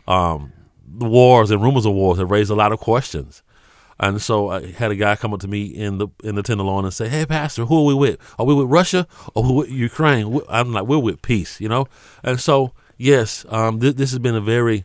Um, 0.08 0.52
the 0.87 1.08
wars 1.08 1.50
and 1.50 1.62
rumors 1.62 1.87
of 1.87 1.92
wars 1.92 2.18
have 2.18 2.30
raised 2.30 2.50
a 2.50 2.54
lot 2.54 2.73
of 2.73 2.78
questions. 2.78 3.42
And 3.99 4.20
so 4.20 4.50
I 4.50 4.73
had 4.73 4.90
a 4.90 4.94
guy 4.94 5.16
come 5.16 5.32
up 5.32 5.40
to 5.40 5.49
me 5.49 5.64
in 5.64 5.99
the 5.99 6.08
in 6.23 6.35
the 6.35 6.42
tenderloin 6.42 6.85
and 6.85 6.92
say, 6.92 7.08
"Hey, 7.08 7.25
Pastor, 7.25 7.64
who 7.64 7.80
are 7.80 7.85
we 7.87 7.94
with? 7.94 8.18
Are 8.38 8.44
we 8.44 8.54
with 8.54 8.68
Russia 8.68 9.06
or 9.35 9.42
we 9.42 9.52
with 9.54 9.70
Ukraine?" 9.70 10.40
I'm 10.50 10.73
like, 10.73 10.85
"We're 10.85 10.99
with 10.99 11.23
peace," 11.23 11.61
you 11.61 11.68
know. 11.68 11.87
And 12.23 12.38
so, 12.38 12.73
yes, 12.99 13.46
um, 13.49 13.80
th- 13.80 13.96
this 13.96 14.11
has 14.11 14.18
been 14.18 14.35
a 14.35 14.40
very 14.40 14.85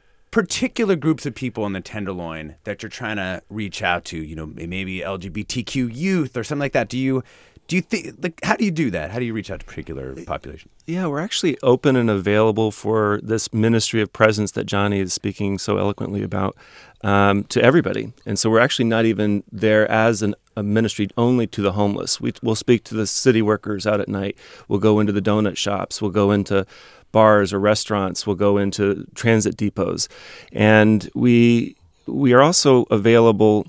particular 0.31 0.95
groups 0.95 1.25
of 1.25 1.35
people 1.35 1.65
in 1.65 1.73
the 1.73 1.81
Tenderloin 1.81 2.55
that 2.63 2.81
you're 2.81 2.89
trying 2.89 3.17
to 3.17 3.41
reach 3.49 3.81
out 3.83 4.05
to? 4.05 4.17
You 4.17 4.35
know, 4.35 4.45
maybe 4.47 4.99
LGBTQ 4.99 5.93
youth 5.95 6.35
or 6.35 6.43
something 6.43 6.61
like 6.61 6.73
that. 6.73 6.89
Do 6.89 6.97
you 6.97 7.23
do 7.67 7.77
you 7.77 7.81
think 7.81 8.15
like 8.21 8.39
how 8.43 8.57
do 8.57 8.65
you 8.65 8.71
do 8.71 8.91
that? 8.91 9.11
How 9.11 9.19
do 9.19 9.23
you 9.23 9.33
reach 9.33 9.49
out 9.49 9.61
to 9.61 9.65
particular 9.65 10.13
population? 10.25 10.69
Yeah, 10.85 11.07
we're 11.07 11.21
actually 11.21 11.57
open 11.63 11.95
and 11.95 12.09
available 12.09 12.71
for 12.71 13.21
this 13.23 13.53
ministry 13.53 14.01
of 14.01 14.11
presence 14.11 14.51
that 14.51 14.65
Johnny 14.65 14.99
is 14.99 15.13
speaking 15.13 15.57
so 15.57 15.77
eloquently 15.77 16.21
about 16.21 16.57
um, 17.01 17.45
to 17.45 17.63
everybody. 17.63 18.11
And 18.25 18.37
so 18.37 18.49
we're 18.49 18.59
actually 18.59 18.85
not 18.85 19.05
even 19.05 19.43
there 19.51 19.89
as 19.89 20.21
an, 20.21 20.35
a 20.55 20.63
ministry 20.63 21.07
only 21.17 21.47
to 21.47 21.61
the 21.61 21.73
homeless. 21.73 22.19
We, 22.19 22.33
we'll 22.41 22.55
speak 22.55 22.83
to 22.85 22.95
the 22.95 23.07
city 23.07 23.41
workers 23.41 23.87
out 23.87 24.01
at 24.01 24.07
night. 24.09 24.37
We'll 24.67 24.79
go 24.79 24.99
into 24.99 25.13
the 25.13 25.21
donut 25.21 25.57
shops. 25.57 26.01
We'll 26.01 26.11
go 26.11 26.31
into 26.31 26.65
bars 27.11 27.53
or 27.53 27.59
restaurants. 27.59 28.25
We'll 28.25 28.35
go 28.35 28.57
into 28.57 29.05
transit 29.15 29.57
depots, 29.57 30.07
and 30.51 31.09
we 31.13 31.75
we 32.07 32.33
are 32.33 32.41
also 32.41 32.83
available 32.89 33.67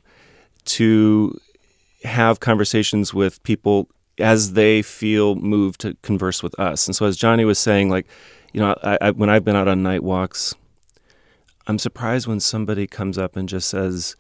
to 0.65 1.39
have 2.05 2.41
conversations 2.41 3.15
with 3.15 3.43
people 3.43 3.89
as 4.19 4.53
they 4.53 4.83
feel 4.83 5.35
moved 5.35 5.81
to 5.81 5.97
converse 6.03 6.43
with 6.43 6.59
us. 6.59 6.87
And 6.87 6.95
so, 6.95 7.07
as 7.07 7.17
Johnny 7.17 7.45
was 7.45 7.59
saying, 7.59 7.91
like, 7.91 8.07
you 8.53 8.61
know, 8.61 8.77
I, 8.83 8.99
I, 9.01 9.11
when 9.11 9.31
I've 9.31 9.45
been 9.45 9.57
out 9.57 9.69
on 9.69 9.83
night 9.83 10.03
walks, 10.03 10.55
I'm 11.67 11.79
surprised 11.79 12.27
when 12.27 12.41
somebody 12.41 12.87
comes 12.87 13.19
up 13.19 13.37
and 13.37 13.49
just 13.49 13.69
says, 13.69 14.17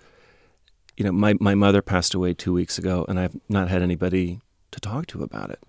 you 0.96 1.04
know, 1.04 1.12
my, 1.12 1.34
my 1.40 1.54
mother 1.54 1.82
passed 1.82 2.14
away 2.14 2.34
two 2.34 2.52
weeks 2.52 2.78
ago, 2.78 3.04
and 3.08 3.18
I've 3.18 3.36
not 3.48 3.68
had 3.68 3.82
anybody 3.82 4.40
to 4.70 4.80
talk 4.80 5.06
to 5.08 5.22
about 5.22 5.50
it 5.50 5.60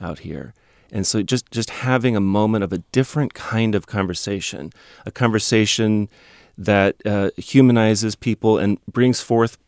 out 0.00 0.20
here. 0.20 0.54
And 0.92 1.06
so 1.06 1.22
just 1.22 1.50
just 1.50 1.70
having 1.70 2.14
a 2.14 2.20
moment 2.20 2.62
of 2.62 2.72
a 2.72 2.78
different 2.92 3.34
kind 3.34 3.74
of 3.74 3.86
conversation, 3.86 4.72
a 5.04 5.10
conversation 5.10 6.08
that 6.56 6.96
uh, 7.04 7.30
humanizes 7.36 8.14
people 8.14 8.58
and 8.58 8.78
brings 8.86 9.20
forth 9.20 9.58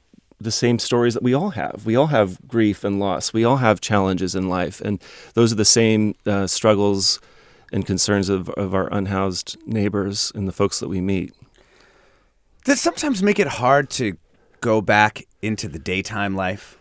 the 0.40 0.52
same 0.52 0.78
stories 0.78 1.14
that 1.14 1.22
we 1.22 1.34
all 1.34 1.50
have. 1.50 1.82
We 1.84 1.96
all 1.96 2.06
have 2.06 2.38
grief 2.46 2.84
and 2.84 3.00
loss. 3.00 3.32
We 3.32 3.44
all 3.44 3.56
have 3.56 3.80
challenges 3.80 4.34
in 4.36 4.48
life, 4.48 4.80
and 4.80 5.02
those 5.34 5.52
are 5.52 5.56
the 5.56 5.64
same 5.64 6.14
uh, 6.24 6.46
struggles 6.46 7.20
and 7.72 7.84
concerns 7.84 8.28
of, 8.28 8.48
of 8.50 8.74
our 8.74 8.88
unhoused 8.92 9.56
neighbors 9.66 10.32
and 10.34 10.46
the 10.46 10.52
folks 10.52 10.78
that 10.80 10.88
we 10.88 11.00
meet. 11.00 11.34
That 12.64 12.78
sometimes 12.78 13.22
make 13.22 13.38
it 13.38 13.48
hard 13.48 13.90
to 13.90 14.16
go 14.60 14.80
back 14.80 15.26
into 15.42 15.68
the 15.68 15.78
daytime 15.78 16.34
life? 16.34 16.78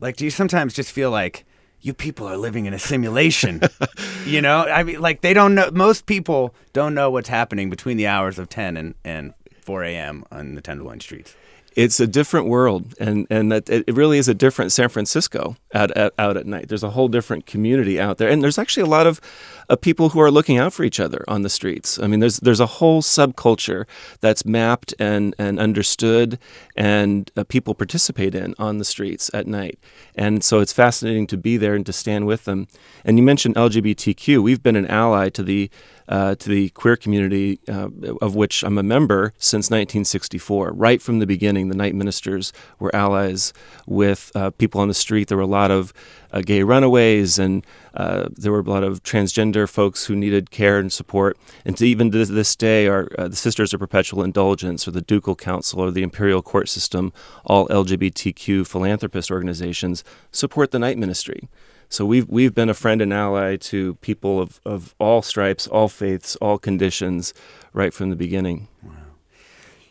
Like, 0.00 0.16
do 0.16 0.24
you 0.24 0.30
sometimes 0.30 0.74
just 0.74 0.92
feel 0.92 1.10
like 1.10 1.44
you 1.80 1.94
people 1.94 2.26
are 2.26 2.36
living 2.36 2.66
in 2.66 2.74
a 2.74 2.78
simulation. 2.78 3.60
you 4.26 4.42
know, 4.42 4.66
I 4.66 4.82
mean, 4.82 5.00
like 5.00 5.20
they 5.20 5.32
don't 5.32 5.54
know. 5.54 5.70
Most 5.72 6.06
people 6.06 6.54
don't 6.72 6.94
know 6.94 7.10
what's 7.10 7.28
happening 7.28 7.70
between 7.70 7.96
the 7.96 8.08
hours 8.08 8.38
of 8.38 8.48
10 8.48 8.76
and, 8.76 8.94
and 9.04 9.34
4 9.62 9.84
a.m. 9.84 10.24
on 10.32 10.54
the 10.56 10.60
Tenderloin 10.60 11.00
streets 11.00 11.36
it's 11.76 12.00
a 12.00 12.06
different 12.06 12.48
world, 12.48 12.94
and 12.98 13.26
and 13.28 13.52
that 13.52 13.68
it 13.68 13.94
really 13.94 14.16
is 14.16 14.28
a 14.28 14.34
different 14.34 14.72
San 14.72 14.88
Francisco 14.88 15.56
out, 15.74 15.94
out 15.94 16.14
out 16.18 16.38
at 16.38 16.46
night. 16.46 16.68
There's 16.68 16.82
a 16.82 16.90
whole 16.90 17.08
different 17.08 17.44
community 17.44 18.00
out 18.00 18.16
there, 18.16 18.30
and 18.30 18.42
there's 18.42 18.58
actually 18.58 18.84
a 18.84 18.90
lot 18.90 19.06
of 19.06 19.20
uh, 19.68 19.76
people 19.76 20.08
who 20.08 20.20
are 20.20 20.30
looking 20.30 20.56
out 20.56 20.72
for 20.72 20.84
each 20.84 20.98
other 20.98 21.22
on 21.28 21.42
the 21.42 21.50
streets. 21.50 21.98
I 21.98 22.06
mean, 22.06 22.20
there's 22.20 22.38
there's 22.38 22.60
a 22.60 22.66
whole 22.66 23.02
subculture 23.02 23.84
that's 24.22 24.46
mapped 24.46 24.94
and 24.98 25.34
and 25.38 25.60
understood, 25.60 26.38
and 26.76 27.30
uh, 27.36 27.44
people 27.44 27.74
participate 27.74 28.34
in 28.34 28.54
on 28.58 28.78
the 28.78 28.84
streets 28.84 29.30
at 29.34 29.46
night. 29.46 29.78
And 30.14 30.42
so 30.42 30.60
it's 30.60 30.72
fascinating 30.72 31.26
to 31.26 31.36
be 31.36 31.58
there 31.58 31.74
and 31.74 31.84
to 31.84 31.92
stand 31.92 32.26
with 32.26 32.44
them. 32.44 32.68
And 33.04 33.18
you 33.18 33.22
mentioned 33.22 33.54
LGBTQ. 33.54 34.42
We've 34.42 34.62
been 34.62 34.76
an 34.76 34.86
ally 34.86 35.28
to 35.28 35.42
the 35.42 35.70
uh, 36.08 36.34
to 36.36 36.48
the 36.48 36.68
queer 36.70 36.96
community, 36.96 37.60
uh, 37.68 37.88
of 38.20 38.34
which 38.34 38.62
I'm 38.62 38.78
a 38.78 38.82
member 38.82 39.32
since 39.38 39.66
1964. 39.66 40.72
Right 40.72 41.02
from 41.02 41.18
the 41.18 41.26
beginning, 41.26 41.68
the 41.68 41.74
night 41.74 41.94
ministers 41.94 42.52
were 42.78 42.94
allies 42.94 43.52
with 43.86 44.30
uh, 44.34 44.50
people 44.50 44.80
on 44.80 44.88
the 44.88 44.94
street. 44.94 45.28
There 45.28 45.36
were 45.36 45.42
a 45.42 45.46
lot 45.46 45.70
of 45.70 45.92
uh, 46.32 46.42
gay 46.42 46.62
runaways, 46.62 47.38
and 47.38 47.64
uh, 47.94 48.28
there 48.30 48.52
were 48.52 48.60
a 48.60 48.70
lot 48.70 48.82
of 48.82 49.02
transgender 49.02 49.68
folks 49.68 50.06
who 50.06 50.14
needed 50.14 50.50
care 50.50 50.78
and 50.78 50.92
support. 50.92 51.36
And 51.64 51.76
to 51.78 51.86
even 51.86 52.10
to 52.10 52.24
this 52.26 52.54
day, 52.56 52.86
our 52.86 53.08
uh, 53.18 53.28
the 53.28 53.36
Sisters 53.36 53.72
of 53.72 53.80
Perpetual 53.80 54.22
Indulgence, 54.22 54.86
or 54.86 54.90
the 54.90 55.00
Ducal 55.00 55.34
Council, 55.34 55.80
or 55.80 55.90
the 55.90 56.02
Imperial 56.02 56.42
Court 56.42 56.68
System, 56.68 57.12
all 57.44 57.68
LGBTQ 57.68 58.66
philanthropist 58.66 59.30
organizations, 59.30 60.04
support 60.30 60.70
the 60.70 60.78
night 60.78 60.98
ministry. 60.98 61.48
So 61.88 62.04
we've 62.04 62.28
we've 62.28 62.54
been 62.54 62.68
a 62.68 62.74
friend 62.74 63.00
and 63.00 63.12
ally 63.12 63.56
to 63.56 63.94
people 63.96 64.40
of, 64.40 64.60
of 64.64 64.94
all 64.98 65.22
stripes, 65.22 65.66
all 65.66 65.88
faiths, 65.88 66.36
all 66.36 66.58
conditions, 66.58 67.32
right 67.72 67.94
from 67.94 68.10
the 68.10 68.16
beginning. 68.16 68.68
Wow. 68.82 68.92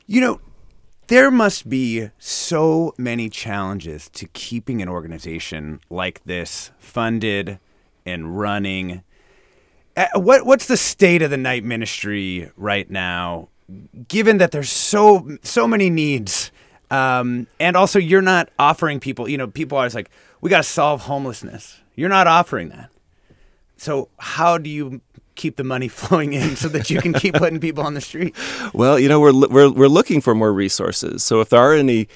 You 0.05 0.21
know, 0.21 0.41
there 1.07 1.31
must 1.31 1.69
be 1.69 2.09
so 2.17 2.93
many 2.97 3.29
challenges 3.29 4.09
to 4.09 4.27
keeping 4.27 4.81
an 4.81 4.89
organization 4.89 5.79
like 5.89 6.23
this 6.25 6.71
funded 6.79 7.59
and 8.05 8.37
running. 8.37 9.03
Uh, 9.95 10.07
what 10.15 10.45
what's 10.45 10.67
the 10.67 10.77
state 10.77 11.21
of 11.21 11.29
the 11.29 11.37
night 11.37 11.63
ministry 11.63 12.51
right 12.57 12.89
now? 12.89 13.49
Given 14.07 14.37
that 14.39 14.51
there's 14.51 14.69
so 14.69 15.37
so 15.43 15.67
many 15.67 15.89
needs, 15.89 16.51
um, 16.91 17.47
and 17.59 17.77
also 17.77 17.99
you're 17.99 18.21
not 18.21 18.49
offering 18.59 18.99
people. 18.99 19.29
You 19.29 19.37
know, 19.37 19.47
people 19.47 19.77
are 19.77 19.81
always 19.81 19.95
like, 19.95 20.11
we 20.41 20.49
got 20.49 20.57
to 20.57 20.63
solve 20.63 21.01
homelessness. 21.01 21.81
You're 21.95 22.09
not 22.09 22.27
offering 22.27 22.69
that. 22.69 22.89
So 23.77 24.09
how 24.19 24.57
do 24.57 24.69
you 24.69 25.01
keep 25.35 25.57
the 25.57 25.63
money 25.63 25.87
flowing 25.89 26.33
in 26.33 26.55
so 26.55 26.67
that 26.69 26.89
you 26.89 27.01
can 27.01 27.13
keep 27.13 27.33
putting 27.35 27.59
people 27.59 27.83
on 27.83 27.93
the 27.93 28.01
street? 28.01 28.35
Well, 28.73 28.99
you 28.99 29.09
know, 29.09 29.19
we're 29.19 29.47
we're 29.47 29.71
we're 29.71 29.87
looking 29.87 30.21
for 30.21 30.35
more 30.35 30.53
resources. 30.53 31.23
So 31.23 31.41
if 31.41 31.49
there 31.49 31.59
are 31.59 31.73
any 31.73 32.07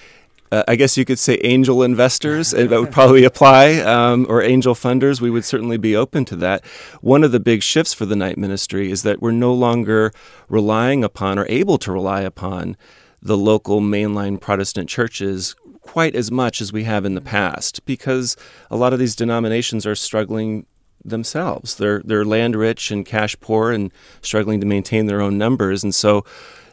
uh, 0.52 0.64
I 0.68 0.76
guess 0.76 0.98
you 0.98 1.06
could 1.06 1.20
say 1.20 1.40
angel 1.44 1.84
investors 1.84 2.52
that 2.52 2.70
would 2.70 2.92
probably 2.92 3.24
apply, 3.24 3.80
um, 3.82 4.26
or 4.30 4.42
angel 4.42 4.74
funders. 4.74 5.22
We 5.22 5.30
would 5.30 5.46
certainly 5.46 5.78
be 5.78 5.96
open 5.96 6.26
to 6.26 6.36
that. 6.38 6.66
One 7.02 7.24
of 7.24 7.32
the 7.32 7.40
big 7.40 7.62
shifts 7.62 7.94
for 7.94 8.06
the 8.06 8.16
night 8.16 8.38
ministry 8.38 8.92
is 8.92 9.04
that 9.04 9.22
we're 9.22 9.32
no 9.32 9.54
longer 9.54 10.12
relying 10.48 11.04
upon 11.04 11.38
or 11.38 11.46
able 11.50 11.78
to 11.80 11.92
rely 11.92 12.22
upon 12.22 12.78
the 13.22 13.38
local 13.38 13.82
mainline 13.82 14.40
Protestant 14.40 14.90
churches 14.90 15.56
quite 15.90 16.16
as 16.16 16.30
much 16.30 16.62
as 16.62 16.72
we 16.72 16.84
have 16.84 17.04
in 17.04 17.16
the 17.16 17.22
past 17.22 17.84
because 17.84 18.38
a 18.70 18.78
lot 18.78 18.94
of 18.94 19.00
these 19.00 19.16
denominations 19.16 19.88
are 19.88 19.96
struggling 19.96 20.68
themselves. 21.04 21.76
They're 21.76 22.04
they're 22.06 22.24
land 22.24 22.56
rich 22.56 22.92
and 22.92 23.04
cash 23.04 23.36
poor 23.40 23.72
and 23.72 23.92
struggling 24.22 24.60
to 24.62 24.68
maintain 24.68 25.08
their 25.08 25.20
own 25.20 25.40
numbers, 25.40 25.84
and 25.84 25.96
so 25.96 26.24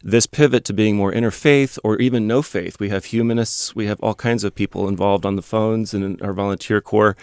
this 0.03 0.27
pivot 0.27 0.65
to 0.67 0.75
being 0.75 0.97
more 0.97 1.13
interfaith 1.13 1.79
or 1.83 1.97
even 1.97 2.27
no 2.27 2.43
faith. 2.43 2.79
We 2.79 2.91
have 2.91 3.07
humanists, 3.07 3.75
we 3.75 3.87
have 3.87 3.99
all 4.01 4.15
kinds 4.15 4.45
of 4.45 4.55
people 4.55 4.87
involved 4.87 5.25
on 5.25 5.37
the 5.37 5.49
phones 5.55 5.95
and 5.95 6.05
in 6.05 6.21
our 6.21 6.35
volunteer 6.35 6.83
corps. 6.83 7.17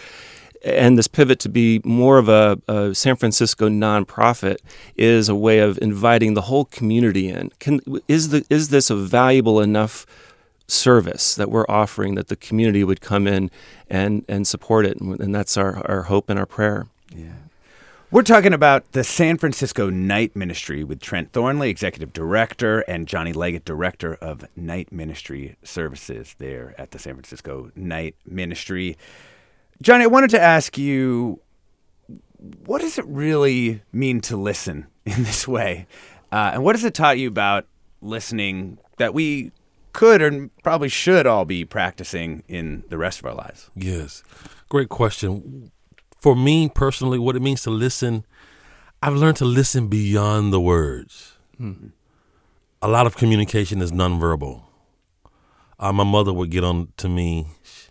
And 0.64 0.98
this 0.98 1.08
pivot 1.08 1.38
to 1.40 1.48
be 1.48 1.80
more 1.84 2.18
of 2.18 2.28
a, 2.28 2.58
a 2.66 2.94
San 2.94 3.14
Francisco 3.16 3.68
nonprofit 3.68 4.56
is 4.96 5.28
a 5.28 5.34
way 5.34 5.60
of 5.60 5.78
inviting 5.80 6.34
the 6.34 6.48
whole 6.48 6.64
community 6.64 7.28
in. 7.28 7.50
Can, 7.60 7.80
is, 8.08 8.30
the, 8.30 8.44
is 8.50 8.70
this 8.70 8.90
a 8.90 8.96
valuable 8.96 9.60
enough 9.60 10.06
service 10.66 11.34
that 11.34 11.50
we're 11.50 11.66
offering 11.68 12.14
that 12.14 12.28
the 12.28 12.36
community 12.36 12.84
would 12.84 13.00
come 13.00 13.26
in 13.26 13.50
and, 13.88 14.24
and 14.28 14.46
support 14.46 14.86
it? 14.86 15.00
And 15.00 15.34
that's 15.34 15.56
our, 15.56 15.86
our 15.86 16.02
hope 16.04 16.30
and 16.30 16.38
our 16.38 16.46
prayer. 16.46 16.86
Yeah. 17.14 17.32
We're 18.10 18.22
talking 18.22 18.52
about 18.52 18.92
the 18.92 19.02
San 19.02 19.38
Francisco 19.38 19.90
Night 19.90 20.36
Ministry 20.36 20.84
with 20.84 21.00
Trent 21.00 21.32
Thornley, 21.32 21.68
Executive 21.68 22.12
Director, 22.12 22.80
and 22.82 23.08
Johnny 23.08 23.32
Leggett, 23.32 23.64
Director 23.64 24.14
of 24.14 24.44
Night 24.54 24.92
Ministry 24.92 25.56
Services 25.64 26.36
there 26.38 26.76
at 26.78 26.92
the 26.92 27.00
San 27.00 27.14
Francisco 27.14 27.72
Night 27.74 28.14
Ministry. 28.24 28.96
Johnny, 29.82 30.04
I 30.04 30.06
wanted 30.06 30.30
to 30.30 30.40
ask 30.40 30.78
you 30.78 31.40
what 32.66 32.80
does 32.80 32.98
it 32.98 33.04
really 33.06 33.82
mean 33.92 34.20
to 34.20 34.36
listen 34.36 34.86
in 35.04 35.24
this 35.24 35.48
way? 35.48 35.86
Uh, 36.30 36.52
and 36.54 36.64
what 36.64 36.76
has 36.76 36.84
it 36.84 36.94
taught 36.94 37.18
you 37.18 37.28
about 37.28 37.66
listening 38.00 38.78
that 38.98 39.14
we 39.14 39.50
could 39.94 40.20
and 40.20 40.50
probably 40.62 40.90
should 40.90 41.26
all 41.26 41.46
be 41.46 41.64
practicing 41.64 42.42
in 42.48 42.84
the 42.90 42.98
rest 42.98 43.20
of 43.20 43.24
our 43.24 43.34
lives? 43.34 43.70
Yes. 43.74 44.22
Great 44.68 44.90
question 44.90 45.70
for 46.24 46.34
me 46.34 46.70
personally, 46.70 47.18
what 47.18 47.36
it 47.36 47.42
means 47.42 47.60
to 47.60 47.70
listen, 47.70 48.24
I've 49.02 49.12
learned 49.12 49.36
to 49.36 49.44
listen 49.44 49.88
beyond 49.88 50.54
the 50.54 50.60
words. 50.60 51.36
Mm-hmm. 51.60 51.88
A 52.80 52.88
lot 52.88 53.06
of 53.06 53.14
communication 53.14 53.82
is 53.82 53.92
nonverbal. 53.92 54.62
Uh, 55.78 55.92
my 55.92 56.02
mother 56.02 56.32
would 56.32 56.50
get 56.50 56.64
on 56.64 56.88
to 56.96 57.10
me 57.10 57.48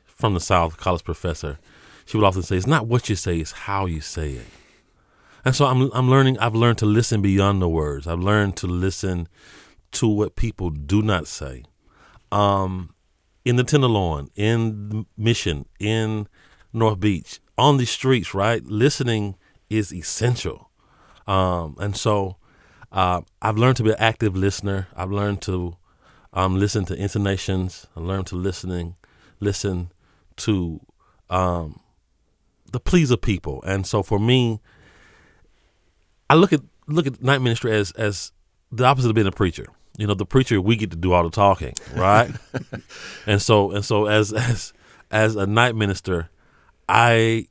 from 0.07 0.33
the 0.33 0.39
South, 0.39 0.77
college 0.77 1.03
professor. 1.03 1.59
She 2.05 2.17
would 2.17 2.25
often 2.25 2.41
say, 2.41 2.57
"It's 2.57 2.65
not 2.65 2.87
what 2.87 3.07
you 3.07 3.15
say; 3.15 3.37
it's 3.37 3.51
how 3.51 3.85
you 3.85 4.01
say 4.01 4.31
it." 4.31 4.47
And 5.45 5.55
so 5.55 5.67
I'm 5.67 5.91
I'm 5.93 6.09
learning. 6.09 6.39
I've 6.39 6.55
learned 6.55 6.79
to 6.79 6.87
listen 6.87 7.21
beyond 7.21 7.61
the 7.61 7.69
words. 7.69 8.07
I've 8.07 8.19
learned 8.19 8.57
to 8.57 8.67
listen 8.67 9.27
to 9.91 10.07
what 10.07 10.35
people 10.35 10.71
do 10.71 11.03
not 11.03 11.27
say. 11.27 11.65
Um, 12.33 12.93
in 13.45 13.57
the 13.57 13.63
Tenderloin, 13.63 14.29
in 14.35 15.05
Mission, 15.17 15.65
in 15.79 16.27
North 16.71 16.99
Beach, 16.99 17.39
on 17.57 17.77
the 17.77 17.85
streets, 17.85 18.33
right? 18.33 18.63
Listening 18.65 19.35
is 19.69 19.93
essential. 19.93 20.69
Um, 21.27 21.75
and 21.79 21.95
so 21.95 22.37
uh, 22.91 23.21
I've 23.41 23.57
learned 23.57 23.77
to 23.77 23.83
be 23.83 23.91
an 23.91 23.97
active 23.99 24.35
listener. 24.35 24.87
I've 24.95 25.11
learned 25.11 25.41
to 25.43 25.77
um, 26.31 26.59
listen 26.59 26.85
to 26.85 26.95
intonations. 26.95 27.87
I 27.95 27.99
learned 27.99 28.27
to 28.27 28.35
listening, 28.35 28.95
listen 29.39 29.91
to 30.37 30.79
um, 31.29 31.79
the 32.71 32.79
pleas 32.79 33.11
of 33.11 33.21
people. 33.21 33.61
And 33.63 33.85
so 33.85 34.03
for 34.03 34.19
me, 34.19 34.59
I 36.29 36.35
look 36.35 36.53
at 36.53 36.61
look 36.87 37.07
at 37.07 37.21
night 37.21 37.41
ministry 37.41 37.71
as 37.71 37.91
as 37.91 38.31
the 38.71 38.85
opposite 38.85 39.09
of 39.09 39.15
being 39.15 39.27
a 39.27 39.31
preacher. 39.31 39.67
You 39.97 40.07
know, 40.07 40.15
the 40.15 40.25
preacher 40.25 40.59
we 40.59 40.75
get 40.75 40.89
to 40.91 40.97
do 40.97 41.13
all 41.13 41.23
the 41.23 41.29
talking, 41.29 41.73
right? 41.95 42.31
and 43.27 43.41
so 43.41 43.71
and 43.71 43.85
so 43.85 44.07
as 44.07 44.33
as 44.33 44.73
as 45.11 45.35
a 45.35 45.45
night 45.45 45.75
minister, 45.75 46.29
I 46.89 47.47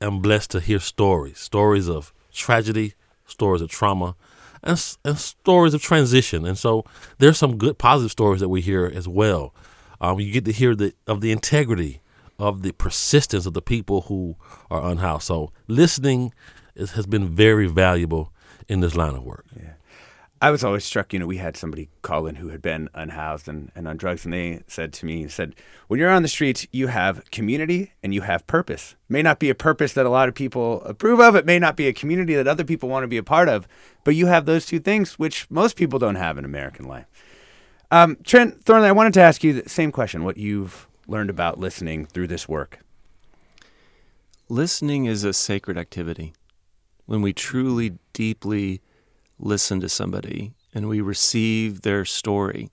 am 0.00 0.20
blessed 0.20 0.50
to 0.52 0.60
hear 0.60 0.80
stories, 0.80 1.38
stories 1.38 1.88
of 1.88 2.14
tragedy, 2.32 2.94
stories 3.26 3.60
of 3.60 3.68
trauma, 3.68 4.16
and, 4.62 4.96
and 5.04 5.18
stories 5.18 5.74
of 5.74 5.82
transition. 5.82 6.46
And 6.46 6.56
so 6.56 6.84
there's 7.18 7.38
some 7.38 7.58
good 7.58 7.78
positive 7.78 8.10
stories 8.10 8.40
that 8.40 8.48
we 8.48 8.60
hear 8.60 8.90
as 8.92 9.06
well. 9.06 9.54
Um, 10.00 10.18
you 10.18 10.32
get 10.32 10.44
to 10.46 10.52
hear 10.52 10.74
the 10.74 10.94
of 11.06 11.20
the 11.20 11.30
integrity, 11.30 12.00
of 12.38 12.62
the 12.62 12.72
persistence 12.72 13.46
of 13.46 13.54
the 13.54 13.62
people 13.62 14.02
who 14.02 14.36
are 14.70 14.84
unhoused. 14.90 15.24
So 15.24 15.52
listening 15.68 16.32
is, 16.74 16.92
has 16.92 17.06
been 17.06 17.28
very 17.28 17.66
valuable 17.66 18.32
in 18.68 18.80
this 18.80 18.96
line 18.96 19.14
of 19.14 19.24
work. 19.24 19.44
Yeah. 19.56 19.72
I 20.42 20.50
was 20.50 20.64
always 20.64 20.84
struck, 20.84 21.12
you 21.12 21.20
know, 21.20 21.26
we 21.28 21.36
had 21.36 21.56
somebody 21.56 21.88
call 22.02 22.26
in 22.26 22.34
who 22.34 22.48
had 22.48 22.60
been 22.60 22.88
unhoused 22.94 23.46
and, 23.46 23.70
and 23.76 23.86
on 23.86 23.96
drugs, 23.96 24.24
and 24.24 24.34
they 24.34 24.64
said 24.66 24.92
to 24.94 25.06
me, 25.06 25.28
said, 25.28 25.54
when 25.86 26.00
you're 26.00 26.10
on 26.10 26.22
the 26.22 26.28
streets, 26.28 26.66
you 26.72 26.88
have 26.88 27.30
community 27.30 27.92
and 28.02 28.12
you 28.12 28.22
have 28.22 28.44
purpose. 28.48 28.96
May 29.08 29.22
not 29.22 29.38
be 29.38 29.50
a 29.50 29.54
purpose 29.54 29.92
that 29.92 30.04
a 30.04 30.10
lot 30.10 30.28
of 30.28 30.34
people 30.34 30.82
approve 30.82 31.20
of. 31.20 31.36
It 31.36 31.46
may 31.46 31.60
not 31.60 31.76
be 31.76 31.86
a 31.86 31.92
community 31.92 32.34
that 32.34 32.48
other 32.48 32.64
people 32.64 32.88
want 32.88 33.04
to 33.04 33.08
be 33.08 33.18
a 33.18 33.22
part 33.22 33.48
of, 33.48 33.68
but 34.02 34.16
you 34.16 34.26
have 34.26 34.44
those 34.44 34.66
two 34.66 34.80
things, 34.80 35.16
which 35.16 35.48
most 35.48 35.76
people 35.76 36.00
don't 36.00 36.16
have 36.16 36.36
in 36.36 36.44
American 36.44 36.88
life. 36.88 37.06
Um, 37.92 38.16
Trent 38.24 38.64
Thornley, 38.64 38.88
I 38.88 38.92
wanted 38.92 39.14
to 39.14 39.20
ask 39.20 39.44
you 39.44 39.62
the 39.62 39.68
same 39.68 39.92
question, 39.92 40.24
what 40.24 40.38
you've 40.38 40.88
learned 41.06 41.30
about 41.30 41.60
listening 41.60 42.04
through 42.04 42.26
this 42.26 42.48
work. 42.48 42.80
Listening 44.48 45.04
is 45.04 45.22
a 45.22 45.32
sacred 45.32 45.78
activity. 45.78 46.32
When 47.06 47.22
we 47.22 47.32
truly, 47.32 47.98
deeply 48.12 48.80
listen 49.42 49.80
to 49.80 49.88
somebody 49.88 50.52
and 50.74 50.88
we 50.88 51.00
receive 51.00 51.82
their 51.82 52.04
story, 52.04 52.70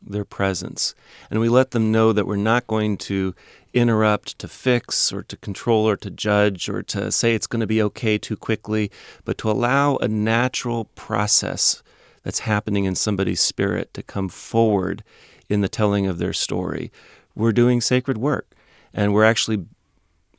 their 0.00 0.24
presence, 0.24 0.94
and 1.30 1.40
we 1.40 1.48
let 1.48 1.72
them 1.72 1.90
know 1.90 2.12
that 2.12 2.26
we're 2.26 2.36
not 2.36 2.66
going 2.66 2.96
to 2.96 3.34
interrupt, 3.72 4.38
to 4.38 4.46
fix, 4.46 5.12
or 5.12 5.22
to 5.24 5.36
control, 5.38 5.88
or 5.88 5.96
to 5.96 6.10
judge, 6.10 6.68
or 6.68 6.82
to 6.82 7.10
say 7.10 7.34
it's 7.34 7.48
going 7.48 7.60
to 7.60 7.66
be 7.66 7.82
okay 7.82 8.16
too 8.16 8.36
quickly, 8.36 8.90
but 9.24 9.36
to 9.38 9.50
allow 9.50 9.96
a 9.96 10.06
natural 10.06 10.84
process 10.94 11.82
that's 12.22 12.40
happening 12.40 12.84
in 12.84 12.94
somebody's 12.94 13.40
spirit 13.40 13.92
to 13.92 14.02
come 14.02 14.28
forward 14.28 15.02
in 15.48 15.60
the 15.60 15.68
telling 15.68 16.06
of 16.06 16.18
their 16.18 16.32
story. 16.32 16.92
We're 17.34 17.52
doing 17.52 17.80
sacred 17.80 18.18
work, 18.18 18.54
and 18.92 19.12
we're 19.12 19.24
actually, 19.24 19.64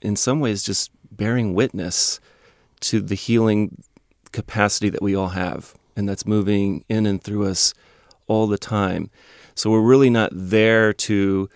in 0.02 0.16
some 0.16 0.40
ways, 0.40 0.64
just 0.64 0.92
bearing 1.12 1.54
witness 1.54 2.20
to 2.82 3.02
the 3.02 3.16
healing 3.16 3.84
capacity 4.36 4.90
that 4.90 5.02
we 5.02 5.16
all 5.16 5.30
have, 5.30 5.76
and 5.96 6.08
that's 6.08 6.26
moving 6.28 6.84
in 6.90 7.06
and 7.06 7.24
through 7.24 7.48
us 7.48 7.74
all 8.28 8.48
the 8.48 8.58
time. 8.58 9.10
So 9.56 9.72
we're 9.72 9.80
really 9.80 10.10
not 10.10 10.30
there 10.34 10.92
to 10.94 11.50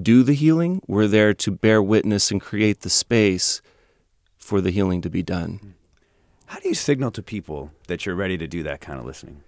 do 0.00 0.22
the 0.22 0.32
healing, 0.32 0.80
we're 0.86 1.08
there 1.08 1.34
to 1.34 1.50
bear 1.50 1.82
witness 1.82 2.30
and 2.30 2.40
create 2.40 2.80
the 2.80 2.90
space 2.90 3.60
for 4.38 4.60
the 4.60 4.70
healing 4.70 5.02
to 5.02 5.10
be 5.10 5.22
done. 5.22 5.74
How 6.46 6.60
do 6.60 6.68
you 6.68 6.74
signal 6.74 7.10
to 7.10 7.22
people 7.22 7.72
that 7.88 8.06
you're 8.06 8.14
ready 8.14 8.38
to 8.38 8.46
do 8.46 8.62
that 8.62 8.80
kind 8.80 9.00
of 9.00 9.04
listening? 9.04 9.42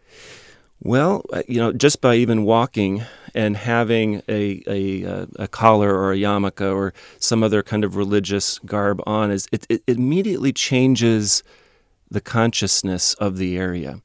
Well, 0.81 1.25
uh, 1.33 1.43
you 1.47 1.59
know, 1.59 1.73
just 1.73 2.01
by 2.01 2.17
even 2.17 2.45
walking 2.45 3.05
and 3.35 3.57
having 3.57 4.21
a, 4.29 4.63
a, 4.67 5.05
uh, 5.05 5.27
a, 5.37 5.49
collar 5.49 5.95
or 5.95 6.13
a 6.13 6.17
yarmulke 6.17 6.75
or 6.75 6.93
some 7.19 7.43
other 7.43 7.63
kind 7.63 7.85
of 7.85 7.97
religious 7.97 8.59
garb 8.61 9.01
on, 9.07 9.31
is 9.31 9.47
it, 9.53 9.67
it 9.69 9.83
immediately 9.87 10.53
changes 10.53 11.43
the 12.11 12.21
consciousness 12.21 13.15
of 13.15 13.37
the 13.37 13.57
area. 13.57 14.01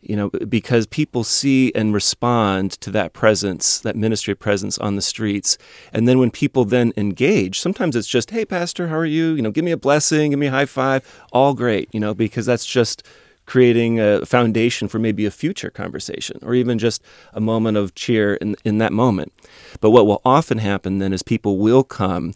You 0.00 0.16
know, 0.16 0.30
because 0.30 0.88
people 0.88 1.22
see 1.22 1.70
and 1.76 1.94
respond 1.94 2.72
to 2.80 2.90
that 2.90 3.12
presence, 3.12 3.78
that 3.78 3.94
ministry 3.94 4.34
presence 4.34 4.76
on 4.78 4.96
the 4.96 5.02
streets. 5.02 5.56
And 5.92 6.08
then 6.08 6.18
when 6.18 6.32
people 6.32 6.64
then 6.64 6.92
engage, 6.96 7.60
sometimes 7.60 7.94
it's 7.94 8.08
just, 8.08 8.32
hey, 8.32 8.44
Pastor, 8.44 8.88
how 8.88 8.96
are 8.96 9.06
you? 9.06 9.34
You 9.34 9.42
know, 9.42 9.52
give 9.52 9.64
me 9.64 9.70
a 9.70 9.76
blessing, 9.76 10.30
give 10.30 10.40
me 10.40 10.48
a 10.48 10.50
high 10.50 10.66
five, 10.66 11.08
all 11.32 11.54
great, 11.54 11.88
you 11.92 12.00
know, 12.00 12.14
because 12.14 12.46
that's 12.46 12.66
just 12.66 13.04
creating 13.46 14.00
a 14.00 14.24
foundation 14.24 14.88
for 14.88 14.98
maybe 14.98 15.26
a 15.26 15.30
future 15.30 15.70
conversation 15.70 16.38
or 16.42 16.54
even 16.54 16.78
just 16.78 17.02
a 17.32 17.40
moment 17.40 17.76
of 17.76 17.94
cheer 17.94 18.34
in, 18.34 18.56
in 18.64 18.78
that 18.78 18.92
moment. 18.92 19.32
But 19.80 19.90
what 19.90 20.06
will 20.06 20.22
often 20.24 20.58
happen 20.58 20.98
then 20.98 21.12
is 21.12 21.22
people 21.22 21.58
will 21.58 21.84
come 21.84 22.34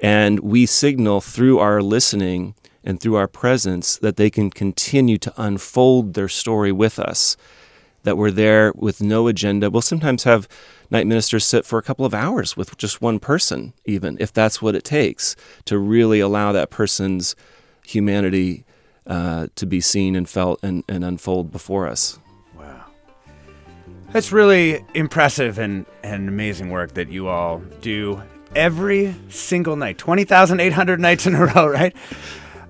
and 0.00 0.40
we 0.40 0.66
signal 0.66 1.20
through 1.20 1.58
our 1.58 1.82
listening 1.82 2.54
and 2.88 2.98
through 2.98 3.16
our 3.16 3.28
presence 3.28 3.98
that 3.98 4.16
they 4.16 4.30
can 4.30 4.48
continue 4.50 5.18
to 5.18 5.32
unfold 5.36 6.14
their 6.14 6.26
story 6.26 6.72
with 6.72 6.98
us. 6.98 7.36
That 8.04 8.16
we're 8.16 8.30
there 8.30 8.72
with 8.74 9.02
no 9.02 9.28
agenda. 9.28 9.68
We'll 9.68 9.82
sometimes 9.82 10.24
have 10.24 10.48
night 10.90 11.06
ministers 11.06 11.44
sit 11.44 11.66
for 11.66 11.78
a 11.78 11.82
couple 11.82 12.06
of 12.06 12.14
hours 12.14 12.56
with 12.56 12.78
just 12.78 13.02
one 13.02 13.18
person, 13.18 13.74
even 13.84 14.16
if 14.18 14.32
that's 14.32 14.62
what 14.62 14.74
it 14.74 14.84
takes 14.84 15.36
to 15.66 15.78
really 15.78 16.18
allow 16.18 16.50
that 16.52 16.70
person's 16.70 17.36
humanity 17.84 18.64
uh, 19.06 19.48
to 19.56 19.66
be 19.66 19.82
seen 19.82 20.16
and 20.16 20.26
felt 20.26 20.58
and, 20.62 20.82
and 20.88 21.04
unfold 21.04 21.52
before 21.52 21.86
us. 21.86 22.18
Wow. 22.56 22.86
That's 24.12 24.32
really 24.32 24.82
impressive 24.94 25.58
and, 25.58 25.84
and 26.02 26.26
amazing 26.26 26.70
work 26.70 26.94
that 26.94 27.10
you 27.10 27.28
all 27.28 27.58
do 27.82 28.22
every 28.56 29.14
single 29.28 29.76
night 29.76 29.98
20,800 29.98 31.00
nights 31.00 31.26
in 31.26 31.34
a 31.34 31.44
row, 31.44 31.66
right? 31.68 31.94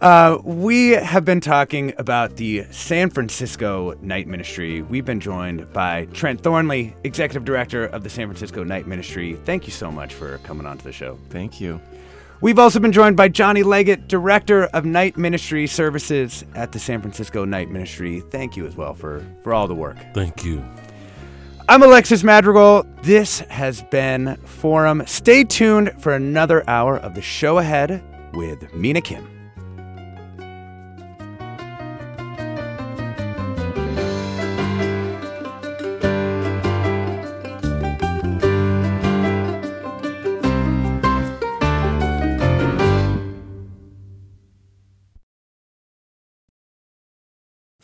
Uh, 0.00 0.38
we 0.44 0.90
have 0.90 1.24
been 1.24 1.40
talking 1.40 1.92
about 1.98 2.37
the 2.37 2.64
San 2.70 3.11
Francisco 3.11 3.94
Night 4.00 4.28
Ministry. 4.28 4.80
We've 4.80 5.04
been 5.04 5.18
joined 5.18 5.72
by 5.72 6.04
Trent 6.12 6.40
Thornley, 6.40 6.94
Executive 7.02 7.44
Director 7.44 7.87
of 7.87 8.04
the 8.04 8.11
San 8.11 8.28
Francisco 8.28 8.62
Night 8.62 8.87
Ministry. 8.87 9.34
Thank 9.44 9.66
you 9.66 9.72
so 9.72 9.90
much 9.90 10.14
for 10.14 10.38
coming 10.38 10.66
on 10.66 10.78
to 10.78 10.84
the 10.84 10.92
show. 10.92 11.18
Thank 11.30 11.61
you. 11.61 11.80
We've 12.40 12.61
also 12.61 12.78
been 12.78 12.92
joined 12.92 13.16
by 13.16 13.26
Johnny 13.26 13.64
Leggett, 13.64 14.06
Director 14.06 14.66
of 14.66 14.84
Night 14.84 15.16
Ministry 15.16 15.66
Services 15.66 16.44
at 16.54 16.70
the 16.70 16.78
San 16.78 17.00
Francisco 17.00 17.44
Night 17.44 17.68
Ministry. 17.68 18.20
Thank 18.30 18.56
you 18.56 18.66
as 18.66 18.76
well 18.76 18.94
for, 18.94 19.26
for 19.42 19.52
all 19.52 19.66
the 19.66 19.74
work. 19.74 19.96
Thank 20.14 20.44
you. 20.44 20.64
I'm 21.68 21.82
Alexis 21.82 22.22
Madrigal. 22.22 22.87
This 23.02 23.40
has 23.40 23.82
been 23.82 24.37
Forum. 24.44 25.02
Stay 25.06 25.42
tuned 25.42 26.00
for 26.00 26.14
another 26.14 26.62
hour 26.70 26.98
of 26.98 27.16
the 27.16 27.22
show 27.22 27.58
ahead 27.58 28.00
with 28.32 28.72
Mina 28.72 29.00
Kim. 29.00 29.38